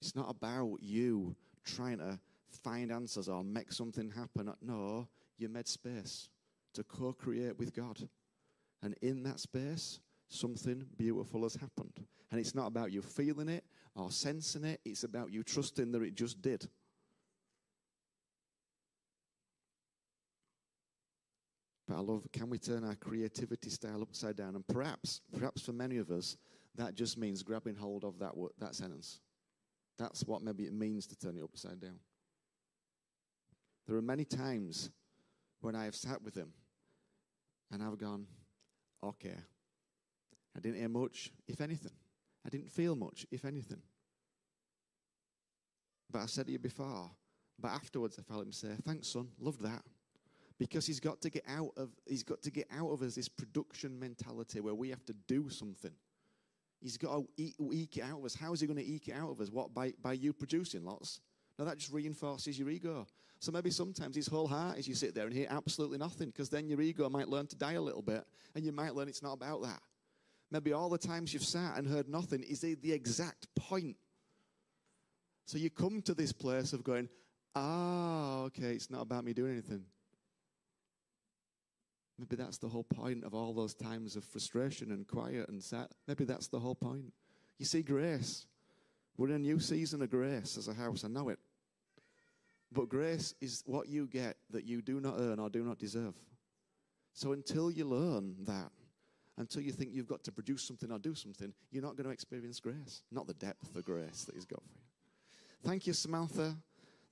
It's 0.00 0.16
not 0.16 0.28
about 0.28 0.78
you 0.82 1.36
trying 1.64 1.98
to 1.98 2.18
find 2.62 2.92
answers 2.92 3.28
or 3.28 3.44
make 3.44 3.72
something 3.72 4.10
happen. 4.10 4.52
No, 4.60 5.08
you 5.38 5.48
made 5.48 5.68
space 5.68 6.28
to 6.74 6.82
co 6.84 7.12
create 7.12 7.58
with 7.58 7.74
God. 7.74 7.98
And 8.82 8.94
in 9.02 9.22
that 9.22 9.40
space, 9.40 10.00
something 10.28 10.84
beautiful 10.96 11.42
has 11.44 11.54
happened. 11.54 12.04
And 12.30 12.40
it's 12.40 12.54
not 12.54 12.66
about 12.66 12.92
you 12.92 13.02
feeling 13.02 13.48
it 13.48 13.64
or 13.94 14.10
sensing 14.10 14.64
it, 14.64 14.80
it's 14.84 15.04
about 15.04 15.32
you 15.32 15.42
trusting 15.42 15.92
that 15.92 16.02
it 16.02 16.16
just 16.16 16.42
did. 16.42 16.68
But 21.94 22.00
I 22.00 22.02
love, 22.12 22.26
can 22.32 22.50
we 22.50 22.58
turn 22.58 22.82
our 22.82 22.96
creativity 22.96 23.70
style 23.70 24.02
upside 24.02 24.34
down? 24.34 24.56
And 24.56 24.66
perhaps, 24.66 25.20
perhaps 25.32 25.62
for 25.62 25.72
many 25.72 25.98
of 25.98 26.10
us, 26.10 26.36
that 26.74 26.96
just 26.96 27.16
means 27.16 27.44
grabbing 27.44 27.76
hold 27.76 28.02
of 28.02 28.18
that, 28.18 28.36
word, 28.36 28.50
that 28.58 28.74
sentence. 28.74 29.20
That's 29.96 30.24
what 30.24 30.42
maybe 30.42 30.64
it 30.64 30.72
means 30.72 31.06
to 31.06 31.16
turn 31.16 31.36
it 31.36 31.44
upside 31.44 31.80
down. 31.80 32.00
There 33.86 33.96
are 33.96 34.02
many 34.02 34.24
times 34.24 34.90
when 35.60 35.76
I 35.76 35.84
have 35.84 35.94
sat 35.94 36.20
with 36.20 36.34
him 36.34 36.52
and 37.70 37.80
I've 37.80 37.98
gone, 37.98 38.26
okay. 39.04 39.36
I 40.56 40.60
didn't 40.60 40.78
hear 40.78 40.88
much, 40.88 41.30
if 41.46 41.60
anything. 41.60 41.92
I 42.44 42.48
didn't 42.48 42.72
feel 42.72 42.96
much, 42.96 43.24
if 43.30 43.44
anything. 43.44 43.82
But 46.10 46.22
I 46.22 46.26
said 46.26 46.46
to 46.46 46.52
you 46.52 46.58
before, 46.58 47.12
but 47.56 47.68
afterwards 47.70 48.18
I 48.18 48.22
felt 48.22 48.46
him 48.46 48.52
say, 48.52 48.70
thanks, 48.84 49.06
son, 49.06 49.28
loved 49.38 49.62
that. 49.62 49.82
Because 50.58 50.86
he's 50.86 51.00
got 51.00 51.20
to 51.22 51.30
get 51.30 51.44
out 51.48 51.72
of 51.76 51.90
he's 52.06 52.22
got 52.22 52.42
to 52.42 52.50
get 52.50 52.68
out 52.70 52.90
of 52.90 53.02
us 53.02 53.14
this 53.14 53.28
production 53.28 53.98
mentality 53.98 54.60
where 54.60 54.74
we 54.74 54.90
have 54.90 55.04
to 55.06 55.14
do 55.26 55.48
something. 55.48 55.90
He's 56.80 56.96
got 56.96 57.16
to 57.16 57.26
eke, 57.36 57.54
eke 57.72 57.96
it 57.96 58.02
out 58.02 58.18
of 58.18 58.24
us. 58.24 58.34
How 58.34 58.52
is 58.52 58.60
he 58.60 58.66
going 58.66 58.78
to 58.78 58.86
eke 58.86 59.08
it 59.08 59.14
out 59.14 59.30
of 59.30 59.40
us? 59.40 59.50
What 59.50 59.74
by, 59.74 59.94
by 60.00 60.12
you 60.12 60.32
producing 60.32 60.84
lots? 60.84 61.20
Now 61.58 61.64
that 61.64 61.78
just 61.78 61.92
reinforces 61.92 62.58
your 62.58 62.68
ego. 62.68 63.06
So 63.40 63.52
maybe 63.52 63.70
sometimes 63.70 64.16
his 64.16 64.26
whole 64.26 64.46
heart 64.46 64.78
is 64.78 64.86
you 64.86 64.94
sit 64.94 65.14
there 65.14 65.26
and 65.26 65.34
hear 65.34 65.46
absolutely 65.50 65.98
nothing, 65.98 66.28
because 66.28 66.48
then 66.48 66.68
your 66.68 66.80
ego 66.80 67.08
might 67.08 67.28
learn 67.28 67.46
to 67.48 67.56
die 67.56 67.72
a 67.72 67.80
little 67.80 68.02
bit, 68.02 68.24
and 68.54 68.64
you 68.64 68.72
might 68.72 68.94
learn 68.94 69.08
it's 69.08 69.22
not 69.22 69.34
about 69.34 69.62
that. 69.62 69.80
Maybe 70.50 70.72
all 70.72 70.88
the 70.88 70.98
times 70.98 71.32
you've 71.32 71.44
sat 71.44 71.76
and 71.76 71.86
heard 71.86 72.08
nothing 72.08 72.42
is 72.42 72.60
the, 72.60 72.74
the 72.74 72.92
exact 72.92 73.48
point. 73.54 73.96
So 75.46 75.58
you 75.58 75.68
come 75.68 76.00
to 76.02 76.14
this 76.14 76.32
place 76.32 76.72
of 76.72 76.84
going, 76.84 77.08
ah, 77.54 78.42
okay, 78.44 78.72
it's 78.72 78.90
not 78.90 79.02
about 79.02 79.24
me 79.24 79.32
doing 79.32 79.52
anything. 79.52 79.84
Maybe 82.18 82.36
that's 82.36 82.58
the 82.58 82.68
whole 82.68 82.84
point 82.84 83.24
of 83.24 83.34
all 83.34 83.52
those 83.52 83.74
times 83.74 84.14
of 84.16 84.24
frustration 84.24 84.92
and 84.92 85.06
quiet 85.06 85.48
and 85.48 85.62
sat. 85.62 85.90
Maybe 86.06 86.24
that's 86.24 86.46
the 86.46 86.60
whole 86.60 86.74
point. 86.76 87.12
You 87.58 87.66
see, 87.66 87.82
grace. 87.82 88.46
We're 89.16 89.28
in 89.28 89.34
a 89.34 89.38
new 89.38 89.60
season 89.60 90.02
of 90.02 90.10
grace 90.10 90.56
as 90.56 90.68
a 90.68 90.74
house. 90.74 91.04
I 91.04 91.08
know 91.08 91.28
it. 91.28 91.38
But 92.72 92.88
grace 92.88 93.34
is 93.40 93.62
what 93.66 93.88
you 93.88 94.06
get 94.06 94.36
that 94.50 94.64
you 94.64 94.82
do 94.82 95.00
not 95.00 95.14
earn 95.18 95.38
or 95.38 95.48
do 95.48 95.62
not 95.62 95.78
deserve. 95.78 96.14
So 97.12 97.32
until 97.32 97.70
you 97.70 97.84
learn 97.84 98.34
that, 98.40 98.72
until 99.38 99.62
you 99.62 99.70
think 99.70 99.90
you've 99.92 100.08
got 100.08 100.24
to 100.24 100.32
produce 100.32 100.64
something 100.64 100.90
or 100.90 100.98
do 100.98 101.14
something, 101.14 101.52
you're 101.70 101.82
not 101.82 101.96
going 101.96 102.06
to 102.06 102.12
experience 102.12 102.58
grace, 102.58 103.02
not 103.12 103.26
the 103.26 103.34
depth 103.34 103.74
of 103.76 103.84
grace 103.84 104.24
that 104.24 104.34
He's 104.34 104.44
got 104.44 104.62
for 104.62 104.74
you. 104.74 104.82
Thank 105.68 105.86
you, 105.86 105.92
Samantha. 105.92 106.56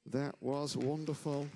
That 0.06 0.34
was 0.40 0.76
wonderful. 0.76 1.46